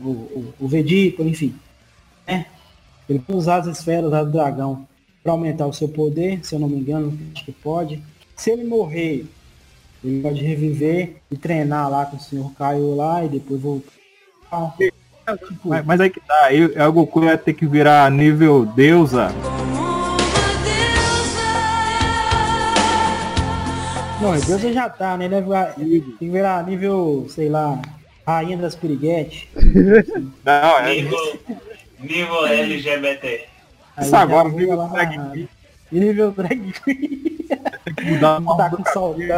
[0.00, 1.54] o, o, o Vegeta, enfim.
[2.26, 2.46] Né?
[3.08, 4.86] Ele pode usar as esferas lá do dragão
[5.22, 8.02] pra aumentar o seu poder, se eu não me engano, acho que pode.
[8.36, 9.26] Se ele morrer,
[10.02, 12.50] ele pode reviver e treinar lá com o Sr.
[12.56, 13.92] Caio lá e depois voltar.
[14.76, 18.66] Tipo, Mas, mas aí que tá, aí, aí o Goku ia ter que virar nível
[18.66, 19.28] deusa.
[24.20, 25.26] Não, Deus já tá, né?
[25.26, 27.80] Ele vai virar- tem que virar nível, sei lá,
[28.26, 29.46] rainha das piriguetes.
[30.44, 30.94] Não, é
[32.04, 33.46] Nível, LGBT.
[33.96, 35.48] Aí isso agora, nível lá drag.
[35.92, 37.38] E nível drag queen.
[38.40, 38.40] mudar
[38.70, 38.82] tá com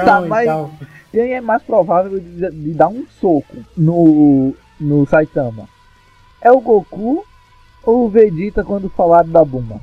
[0.04, 0.70] Tá, e mas- tal.
[1.12, 5.66] Quem é mais provável de, de dar um soco no, no Saitama?
[6.42, 7.24] É o Goku
[7.82, 9.80] ou o Vegeta quando falaram da Buma?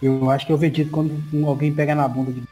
[0.00, 2.42] Eu acho que é o Vegeta quando alguém pega na bunda de.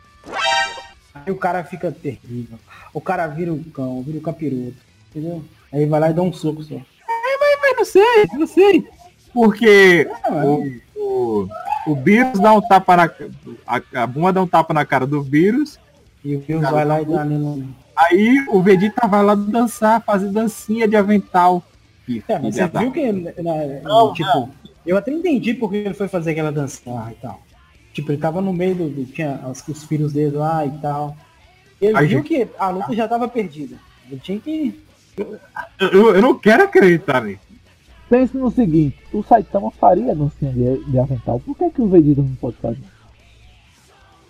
[1.27, 2.59] Aí o cara fica terrível.
[2.95, 4.77] O cara vira o cão, vira o capiroto.
[5.11, 5.43] Entendeu?
[5.73, 6.77] Aí vai lá e dá um soco só.
[6.77, 8.87] Mas não sei, não sei.
[9.35, 11.49] Porque o, o,
[11.89, 13.11] o vírus dá um tapa na.
[13.67, 15.79] A, a Buma dá um tapa na cara do vírus.
[16.25, 17.69] E o Deus vai lá e dá nele.
[17.97, 21.63] Aí o Vegeta vai lá dançar, fazer dancinha de avental.
[22.29, 23.33] É, mas você viu que, na-
[23.83, 24.49] Não, tipo,
[24.87, 27.41] eu até entendi porque ele foi fazer aquela dança lá e tal.
[27.97, 31.17] Tipo, ele tava no meio do, do- tinha os, os filhos dele lá e tal.
[31.81, 32.29] Ele viu gente.
[32.29, 33.77] que a luta já tava perdida.
[34.11, 34.79] Ele tinha que.
[35.81, 37.41] Eu, eu não quero acreditar nisso.
[38.11, 41.41] Pense no seguinte, o Saitama faria dancinha de, de avental.
[41.41, 42.83] Por que, que o Vegeta não pode fazer?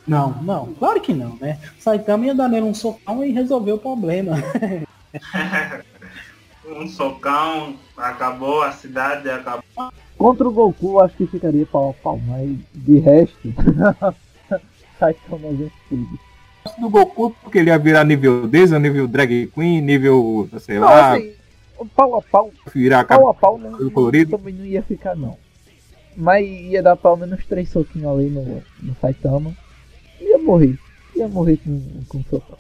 [0.07, 1.59] Não, não, claro que não, né?
[1.81, 4.37] Saitama ia dar nele um socão e resolver o problema.
[6.69, 9.63] Um socão, acabou a cidade, acabou.
[10.19, 13.53] Contra o Goku, acho que ficaria pau a pau, mas de resto,
[14.99, 16.19] Saitama vence tudo.
[16.79, 21.15] do Goku, porque ele ia virar nível Deza, nível Drag Queen, nível, sei Não, lá,
[21.15, 21.35] assim,
[21.95, 23.77] pau a pau, virar pau a pau não,
[24.27, 25.37] também não ia ficar não.
[26.17, 29.55] Mas ia dar pelo menos três soquinhos ali no, no Saitama.
[30.19, 30.79] Ia morrer.
[31.15, 32.59] Ia morrer com, com socão.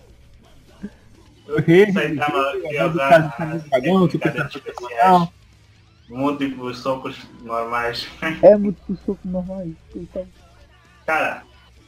[1.46, 3.34] Saitama ia usar
[3.70, 5.32] dragão, super especial.
[6.08, 8.06] Múltiplos socos normais.
[8.42, 9.76] É muito pro soco normal isso.
[9.94, 10.26] Então,
[11.06, 11.42] Cara,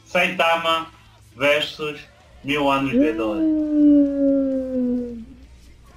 [0.05, 0.87] Saitama
[1.35, 1.99] versus
[2.43, 3.39] Mil Anos B12.
[3.39, 5.23] hum,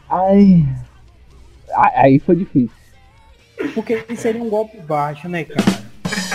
[0.09, 0.67] Ai.
[1.75, 2.77] Ai, Aí foi difícil.
[3.75, 5.63] Porque seria um golpe baixo, né, cara?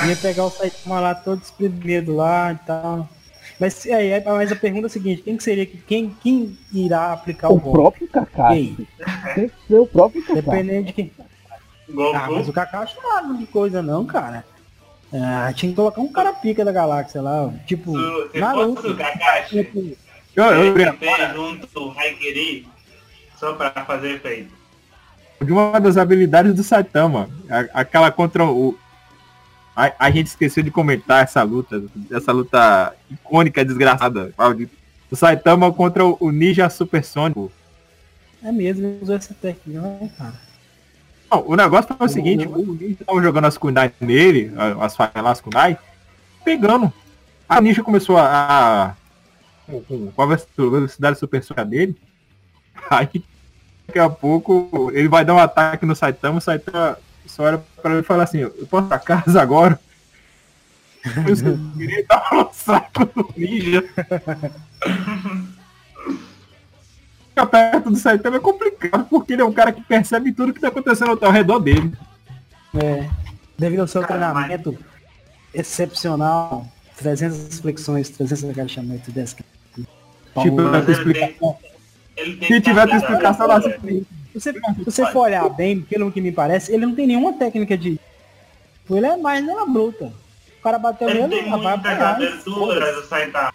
[0.08, 3.10] Ia pegar o Saitama lá todo espremido lá e tal.
[3.60, 7.12] Mas aí, mas a pergunta é a seguinte, quem que seria que quem, quem irá
[7.14, 7.80] aplicar o, O golpe?
[7.80, 8.88] próprio Kakashi.
[9.36, 10.46] Tem que ser o próprio Kakashi.
[10.46, 11.12] Dependendo de quem.
[12.14, 14.44] Ah, mas o Kakashi não é de coisa não, cara.
[15.14, 18.92] Ah, tinha que colocar um cara pica da galáxia lá, tipo, fosse Naruto.
[18.92, 19.80] o Kakashi, Tipo,
[20.36, 22.68] Eu, eu, eu, fez junto o Haikiri
[23.40, 24.52] só para fazer efeito.
[25.42, 27.30] de uma das habilidades do Saitama.
[27.50, 28.78] a- Aquela contra o.
[29.76, 31.82] A, a gente esqueceu de comentar essa luta.
[32.12, 34.34] Essa luta icônica, desgraçada.
[35.10, 37.50] O Saitama contra o Ninja Supersônico.
[38.44, 40.47] é mesmo, ele usou essa técnica, né, cara?
[41.30, 44.51] Não, o negócio foi o seguinte, o Ninja tava jogando as kunai nele,
[44.82, 45.78] as falhas lá, as kunai,
[46.45, 46.91] pegando.
[47.49, 48.23] A Ninja começou a.
[48.88, 48.93] a-
[49.88, 50.25] com- com a
[50.57, 51.95] velocidade supersônica dele.
[52.89, 53.23] Aí,
[53.86, 57.91] daqui a pouco, ele vai dar um ataque no Saitama, o Saitama só olha pra
[57.91, 59.78] ele e fala assim, eu posso pra casa agora?
[61.05, 61.36] Eu
[61.78, 63.84] queria dar um saco no Ninja.
[67.38, 70.60] Ficar perto do Saitama é complicado, porque ele é um cara que percebe tudo que
[70.60, 71.94] tá acontecendo ao redor dele.
[72.76, 73.08] É,
[73.56, 74.76] devido ao seu Cara, treinamento
[75.54, 76.66] excepcional,
[76.98, 79.36] 300 flexões, 300 agachamentos, 10
[80.42, 81.58] Tipo, explicação.
[82.18, 83.80] Se que tiver dar- explicação lá, você
[84.34, 88.00] se você, for olhar bem, pelo que me parece, ele não tem nenhuma técnica de.
[88.90, 90.12] Ele é mais na bruta.
[90.60, 93.54] O cara bateu Ele nele, tem vai muitas apanhar.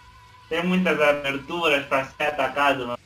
[0.49, 2.87] Tem muitas aberturas para ser atacado.
[2.87, 2.99] mano.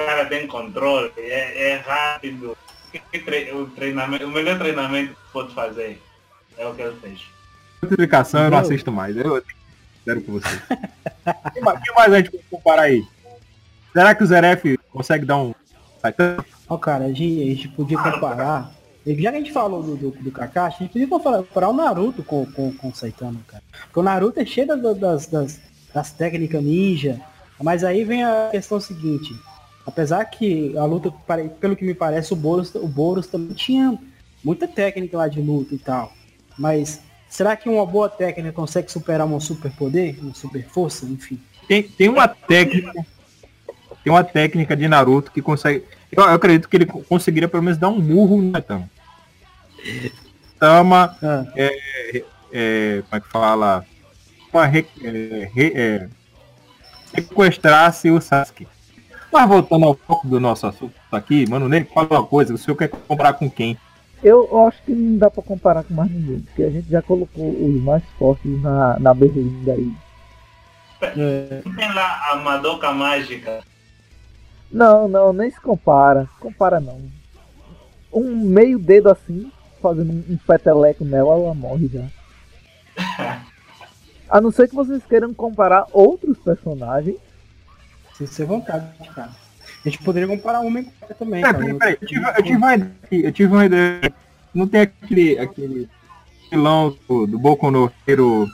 [0.00, 2.56] O cara tem controle, é, é rápido.
[3.24, 6.00] Tre- O, treinamento, o melhor treinamento que pode fazer
[6.56, 7.20] é o que ele fez.
[7.82, 9.14] explicação eu não assisto mais.
[9.16, 9.42] Eu
[10.04, 10.48] quero com você.
[10.48, 13.06] O que mais- a gente pode comparar aí?
[13.92, 15.54] Será que o Zeref consegue dar um
[16.00, 16.44] Saitama?
[16.68, 18.72] Ó, cara, a gente, a gente podia comparar.
[19.04, 21.68] e Já que a gente falou do, do, do Kakashi, a gente podia comparar, comparar
[21.68, 23.62] o Naruto com, com, com o Saitama, cara.
[23.84, 25.60] Porque o Naruto é cheio das, das, das,
[25.92, 27.20] das técnicas ninja.
[27.62, 29.38] Mas aí vem a questão seguinte.
[29.86, 31.10] Apesar que a luta,
[31.60, 33.98] pelo que me parece, o Boros, o Boros também tinha
[34.44, 36.12] muita técnica lá de luta e tal.
[36.58, 40.18] Mas será que uma boa técnica consegue superar um super poder?
[40.20, 41.06] Uma super força?
[41.06, 41.40] Enfim.
[41.66, 42.92] Tem, tem uma técnica.
[44.02, 45.84] Tem uma técnica de Naruto que consegue.
[46.10, 48.90] Eu, eu acredito que ele co- conseguiria pelo menos dar um murro no Saitama.
[50.58, 51.44] Saitama Ah,
[52.52, 53.86] é, como é que fala?
[54.50, 56.08] Pra re, é, re- é,
[57.14, 58.66] sequestrasse o Sasuke.
[59.32, 62.76] Mas voltando ao foco do nosso assunto aqui, mano, nem fala uma coisa, o senhor
[62.76, 63.78] quer comparar com quem?
[64.22, 67.48] Eu acho que não dá pra comparar com mais ninguém, porque a gente já colocou
[67.48, 69.92] os mais fortes na, na berlinda aí.
[71.02, 73.62] é, Tem lá a Madoka Mágica.
[74.70, 76.28] Não, não, nem se compara.
[76.38, 77.00] Compara não.
[78.12, 79.50] Um meio dedo assim,
[79.80, 82.04] fazendo um, um peteleco nela, ela morre já.
[84.28, 87.16] A não ser que vocês queiram comparar outros personagens.
[88.26, 89.30] Se você vontade, cara.
[89.84, 91.58] A gente poderia comparar homem com mulher também, cara.
[91.58, 94.14] peraí, peraí, eu tive, eu tive uma ideia, aqui, eu tive uma ideia.
[94.52, 95.88] Não tem aquele, aquele
[96.50, 98.46] vilão do, do Boku no Hero,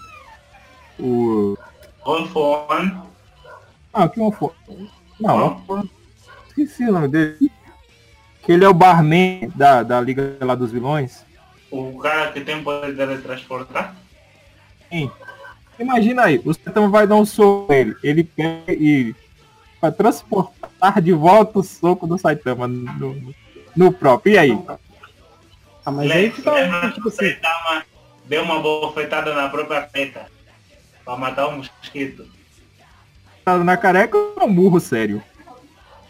[0.99, 1.59] o...
[2.05, 3.03] All for One.
[3.93, 4.51] Ah, que um foi?
[5.19, 5.65] Não,
[6.49, 7.51] esqueci o nome dele.
[8.43, 11.25] Que ele é o barman da, da Liga lá dos Vilões.
[11.71, 13.97] O cara que tem poder de teletransportar.
[14.93, 15.11] Sim.
[15.79, 17.97] Imagina aí, o Saitama vai dar um soco nele.
[18.03, 19.15] Ele pega e
[19.81, 23.35] vai transportar de volta o soco do Saitama no,
[23.77, 24.35] no- próprio.
[24.35, 24.59] E aí?
[25.85, 27.85] Ah, mas aí fica, Lembra tipo que o assim, Saitama
[28.25, 30.27] deu uma bofetada na própria peca.
[31.05, 32.27] Pra matar um mosquito.
[33.45, 35.23] Tá na careca é um murro sério.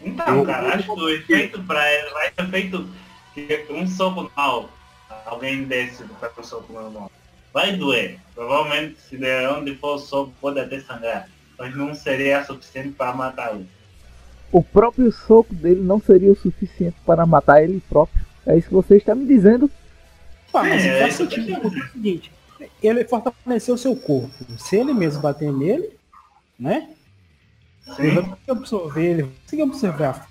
[0.01, 2.89] Então, Eu- cara, acho que o efeito pra ele vai ser feito
[3.35, 4.69] que um soco normal.
[5.25, 7.11] Alguém desce para o soco normal.
[7.53, 8.19] Vai doer.
[8.33, 11.27] Provavelmente, se de onde for o soco, pode até sangrar.
[11.57, 13.67] Mas não seria suficiente para matá-lo.
[14.51, 18.25] O próprio soco dele não seria o suficiente para matar ele próprio.
[18.45, 19.69] É isso que você está me dizendo.
[20.51, 22.33] pá, mas É, faz isso que sentido, eu porque é o seguinte,
[22.81, 24.33] ele fortaleceu o seu corpo.
[24.57, 25.89] Se ele mesmo bater nele,
[26.59, 26.95] né?
[27.97, 30.27] Ele vai Sim, conseguir absorver, ele vai absorver a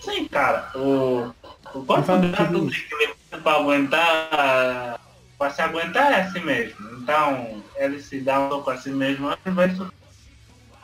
[0.00, 0.70] sim cara.
[0.74, 1.34] O,
[1.74, 5.00] o corpo dele equilibrado para aguentar.
[5.38, 6.76] Para se aguentar é assim mesmo.
[7.02, 9.68] Então, ele se dá um soco assim mesmo, ele vai,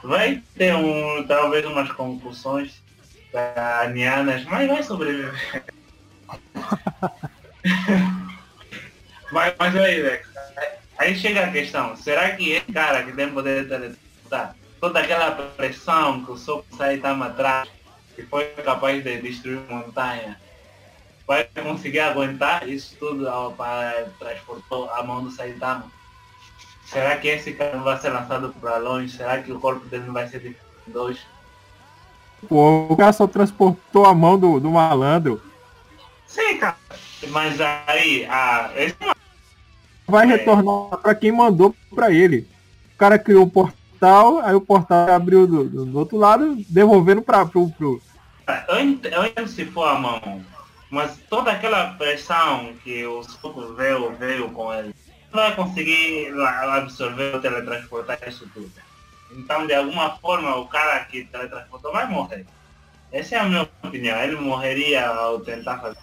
[0.02, 2.82] vai ter um, talvez umas concussões
[3.30, 5.64] cranianas, mas vai sobreviver.
[9.32, 10.20] mas, mas aí,
[10.98, 15.32] aí chega a questão, será que esse cara que tem poder de teletransportar, toda aquela
[15.32, 17.68] pressão que o soco Saitama atrás,
[18.14, 20.40] que foi capaz de destruir montanha,
[21.26, 25.90] vai conseguir aguentar isso tudo para transportar a mão do Saitama?
[26.86, 29.16] Será que esse cara não vai ser lançado para longe?
[29.16, 31.18] Será que o corpo dele não vai ser dividido em dois?
[32.48, 35.42] Pô, o cara só transportou a mão do, do malandro.
[36.26, 36.76] Sim, cara.
[37.28, 38.92] Mas aí, a, é
[40.06, 42.46] Vai retornar pra quem mandou pra ele.
[42.94, 47.44] O cara criou um portal, aí o portal abriu do, do- outro lado, devolvendo pra,
[47.44, 48.00] pro, pro.
[48.80, 50.44] entendo se for a mão,
[50.88, 54.94] mas toda aquela pressão que o soco veio, veio com ele,
[55.42, 56.32] vai conseguir
[56.72, 58.70] absorver ou teletransportar isso tudo.
[59.32, 62.46] Então, de alguma forma, o cara que teletransportou vai morrer.
[63.12, 64.18] Essa é a minha opinião.
[64.18, 65.98] Ele morreria ao tentar fazer.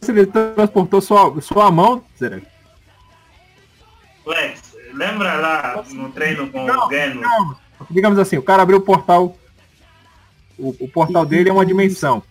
[0.00, 2.40] Se ele transportou sua, sua mão, será?
[4.24, 7.20] Lex, lembra lá no treino com Não, o Geno?
[7.20, 7.56] Não,
[7.90, 9.36] digamos assim, o cara abriu o portal.
[10.58, 12.22] O, o portal dele é uma dimensão.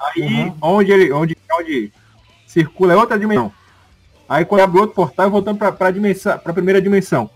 [0.00, 0.56] Aí Uhum.
[0.60, 1.12] onde ele.
[1.12, 1.92] Onde, onde
[2.46, 3.52] circula é outra dimensão.
[4.28, 6.38] Aí quando abre outro portal voltando pra, pra dimensão.
[6.38, 7.30] pra primeira dimensão.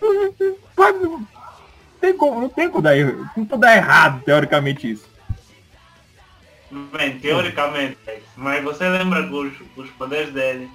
[0.00, 1.26] Não
[2.00, 2.94] tem como, não tem como dar
[3.58, 5.08] dar errado, teoricamente, isso.
[6.70, 7.96] Bem, teoricamente,
[8.36, 10.68] mas você lembra que os, os poderes dele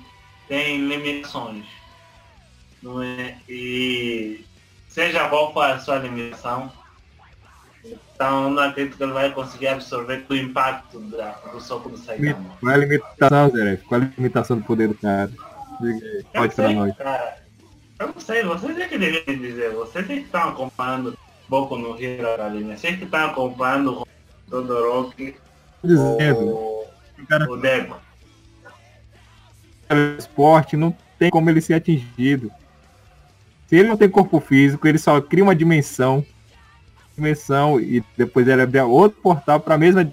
[0.48, 1.66] têm limitações.
[2.82, 3.38] Não é?
[3.48, 4.46] E
[4.88, 6.72] seja qual for a sua limitação,
[8.20, 12.50] então não acredito que ele vai conseguir absorver o impacto da- do soco do Saitama.
[12.60, 13.78] Qual é a limitação, Zé?
[13.88, 15.32] Qual é a limitação do poder do cara?
[15.80, 16.98] Diga Pode pra sei, nós.
[16.98, 17.38] cara.
[17.98, 21.18] Eu não sei, vocês é que devem dizer, vocês é que estão acompanhando
[21.48, 24.08] Boku no Hero Academia, vocês que estão acompanhando o
[24.50, 25.36] Todoroki,
[25.82, 26.86] Dizendo, o,
[27.20, 27.98] o cara o Deco.
[30.18, 32.52] esporte não tem como ele ser atingido.
[33.68, 36.26] Se ele não tem corpo físico, ele só cria uma dimensão,
[37.20, 40.10] dimensão e depois ele abre outro portal para a mesma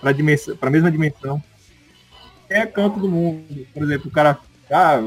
[0.00, 1.42] para dimensão, para mesma dimensão.
[2.48, 3.66] É canto do mundo.
[3.74, 4.38] Por exemplo, o cara
[4.70, 5.00] ah,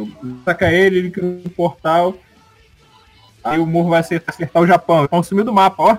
[0.46, 2.16] saca ele, ele cria um portal.
[3.44, 5.04] Aí o morro vai acertar, acertar o Japão.
[5.04, 5.98] Então sumiu do mapa, ó.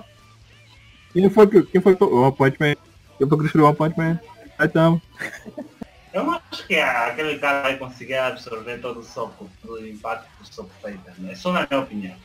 [1.11, 2.75] Quem foi que quem foi o One Punch Man?
[3.19, 4.19] O One Punch Man?
[4.57, 5.01] Aí tamo.
[6.13, 9.87] Eu não acho que a- aquele cara vai conseguir absorver todo o soco, todo o
[9.87, 11.31] impacto do soco Saitama.
[11.31, 12.15] É só na minha opinião.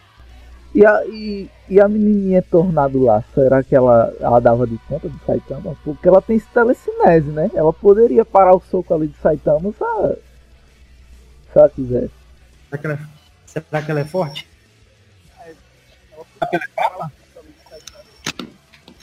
[0.74, 5.09] E a, e, e a menininha tornado lá, será que ela, ela dava de conta
[5.09, 5.77] de Saitama?
[5.82, 7.51] Porque ela tem telecinese, né?
[7.55, 10.19] Ela poderia parar o soco ali de Saitama se ela,
[11.53, 12.11] se ela quisesse.
[12.69, 12.99] Será que ela,
[13.47, 14.49] será que ela é forte?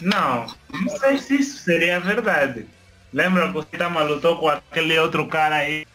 [0.01, 0.45] Não,
[0.81, 2.67] não sei se isso seria verdade.
[3.11, 5.85] Lembra que o Saitama lutou com aquele outro cara aí?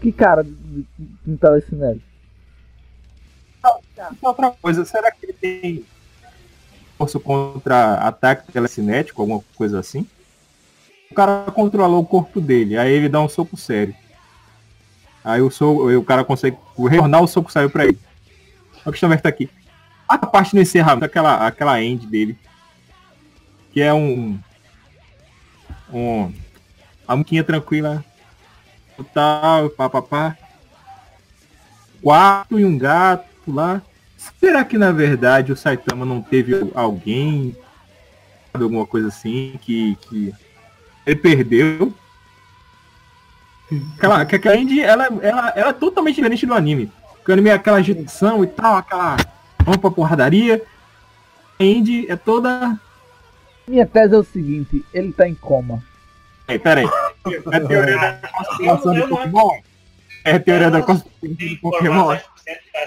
[0.00, 0.86] Que cara de, de,
[1.26, 2.07] de telecinese?
[4.22, 5.84] Outra coisa, será que ele tem
[6.96, 10.06] força contra ataque telecinético, alguma coisa assim?
[11.10, 13.94] O cara controlou o corpo dele, aí ele dá um soco sério.
[15.24, 16.56] Aí o, soco, o cara consegue
[16.88, 17.98] retornar o soco sério pra ele.
[18.84, 19.50] A questão vai estar aqui.
[20.08, 22.38] A parte no encerramento, aquela, aquela end dele,
[23.72, 24.38] que é um.
[25.92, 26.32] um
[27.06, 28.04] a muquinha tranquila,
[29.12, 30.36] tal, papapá.
[32.02, 33.82] Quatro e um gato lá.
[34.40, 37.56] Será que na verdade o Saitama não teve alguém,
[38.52, 40.34] alguma coisa assim, que, que
[41.06, 41.94] ele perdeu?
[43.96, 46.90] Aquela, que aquela Andy, ela, ela, ela é totalmente diferente do anime.
[47.16, 49.16] Porque o anime é aquela agitação e tal, aquela
[49.58, 50.62] vamos pra porradaria.
[51.60, 52.78] A Andy é toda.
[53.66, 55.82] Minha tese é o seguinte, ele tá em coma.
[56.48, 56.88] Ei, pera aí.
[57.52, 59.60] É a teoria da conspiração do Pokémon?
[60.24, 62.16] É a teoria da conspiração do Pokémon?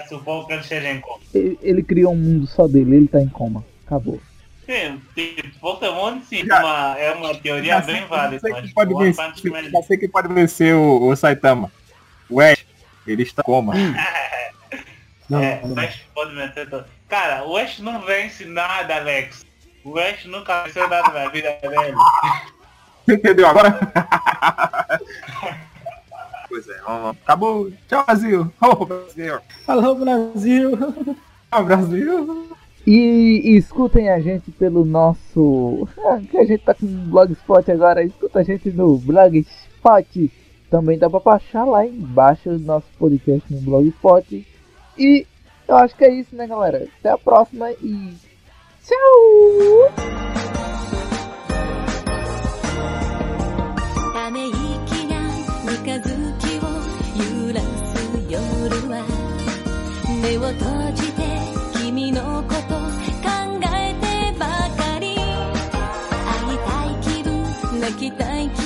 [0.08, 1.20] Supor que ele esteja em coma.
[1.34, 3.64] Ele, ele criou um mundo só dele, ele tá em coma.
[3.86, 4.20] Acabou.
[4.66, 9.98] Sim, tipo, Pokémon sim, Já- uma, é uma teoria bem válida, mas que pode vencer,
[9.98, 11.70] que pode vencer o, o Saitama.
[12.28, 12.64] O Ash,
[13.06, 13.74] ele está em coma.
[15.28, 15.74] Não, é, não.
[15.74, 16.84] o Ash pode vencer todo.
[17.08, 19.46] Cara, o Ash não vence nada, Alex.
[19.82, 21.96] O Ash nunca venceu nada na vida dele.
[23.06, 23.78] Você entendeu agora?
[26.52, 27.10] pois é, vamos lá.
[27.10, 27.72] Acabou.
[27.88, 28.52] Tchau, Brasil.
[28.60, 29.40] Ô, Brasil.
[29.66, 30.72] Alô, Brasil!
[31.50, 32.56] Tchau, Brasil.
[32.86, 35.88] E, e escutem a gente pelo nosso.
[36.04, 38.04] Ah, que a gente tá com um blogspot agora.
[38.04, 40.30] Escuta a gente no blogspot.
[40.68, 44.46] Também dá pra baixar lá embaixo o nosso podcast no blogspot.
[44.98, 45.26] E
[45.66, 46.86] eu acho que é isso, né, galera?
[46.98, 48.14] Até a próxima e.
[48.84, 50.12] Tchau!
[58.32, 58.40] 夜
[58.88, 59.04] は
[60.22, 61.20] 目を閉じて
[61.78, 62.76] 君のこと
[63.20, 63.28] 考
[63.76, 65.16] えてばかり。
[66.24, 67.28] 会いたい気分
[67.80, 68.61] 泣きたい気分。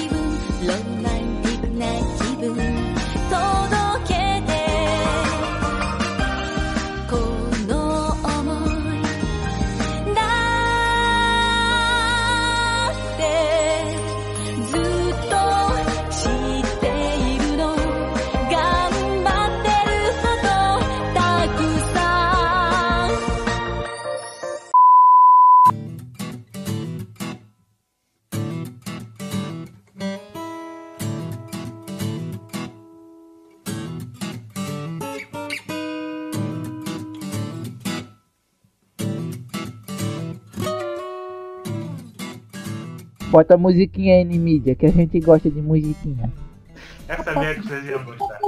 [43.36, 46.32] Bota a musiquinha aí em mídia, que a gente gosta de musiquinha.
[47.22, 48.38] Sabia que vocês iam gostar.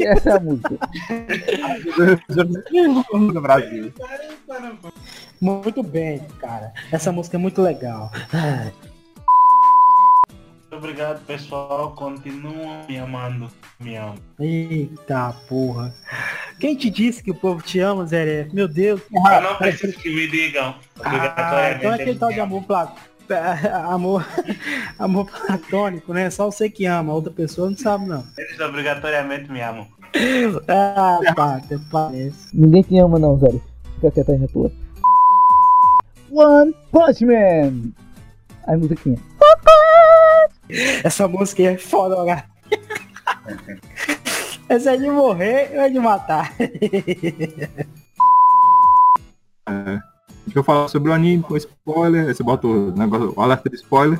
[0.00, 0.76] Essa é a música.
[3.32, 3.92] do Brasil.
[5.40, 6.72] Muito bem, cara.
[6.90, 8.10] Essa música é muito legal.
[10.76, 11.92] Muito obrigado, pessoal.
[11.92, 13.48] Continuam me amando.
[13.80, 14.16] Me amam.
[14.38, 15.94] Eita porra.
[16.60, 18.46] Quem te disse que o povo te ama, Zé?
[18.52, 19.00] Meu Deus.
[19.10, 20.74] Eu não preciso que me digam.
[21.00, 21.78] Ah, Obrigatoriamente.
[21.78, 23.16] então é aquele tal de amor platônico.
[23.90, 24.24] Amor,
[25.00, 26.30] amor platônico, né?
[26.30, 28.24] Só você que ama, a outra pessoa não sabe não.
[28.38, 29.84] Eles obrigatoriamente me amam.
[30.68, 32.56] Ah, tá, até parece.
[32.56, 33.48] Ninguém te ama não, Zé.
[33.96, 34.70] Fica quieto aí na tua.
[36.30, 37.90] One Punch Man!
[38.68, 39.18] Aí musiquinha.
[41.04, 42.44] Essa música aí é foda, cara.
[44.68, 46.52] Essa é de morrer ou é de matar?
[50.44, 52.34] Deixa eu falar sobre o anime com spoiler.
[52.34, 54.18] Você bota o negócio, o alerta de spoiler.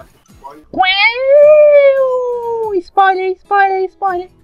[2.79, 4.31] Spoiler, spoiler, spoiler.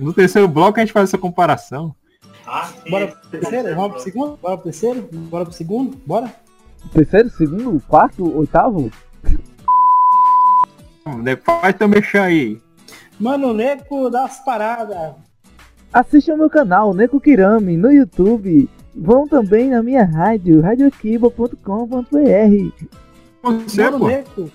[0.00, 1.94] No terceiro bloco a gente faz essa comparação.
[2.44, 2.68] Ah.
[2.88, 3.76] Bora pro terceiro?
[3.76, 4.36] Vamos pro segundo?
[4.36, 5.08] Bora pro terceiro?
[5.12, 5.96] Bora pro segundo?
[6.04, 6.34] Bora?
[6.92, 8.90] Terceiro, segundo, quarto, oitavo?
[11.44, 12.60] Faz teu mexer aí.
[13.18, 15.12] Mano, Neco das paradas.
[15.92, 18.68] Assistam meu canal, Neko Kirami, no YouTube.
[18.94, 22.86] Vão também na minha rádio, radiokiba.com.br.
[23.42, 24.08] Você, Mano, pô.
[24.08, 24.50] Neco,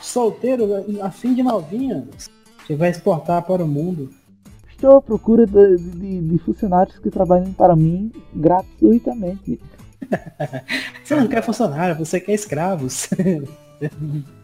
[0.00, 0.66] solteiro,
[1.02, 2.06] a fim de novinha.
[2.66, 4.10] Você vai exportar para o mundo.
[4.70, 9.60] Estou à procura de, de- de funcionários que trabalhem para mim gratuitamente.
[11.04, 13.08] Você não quer funcionário, você quer escravos.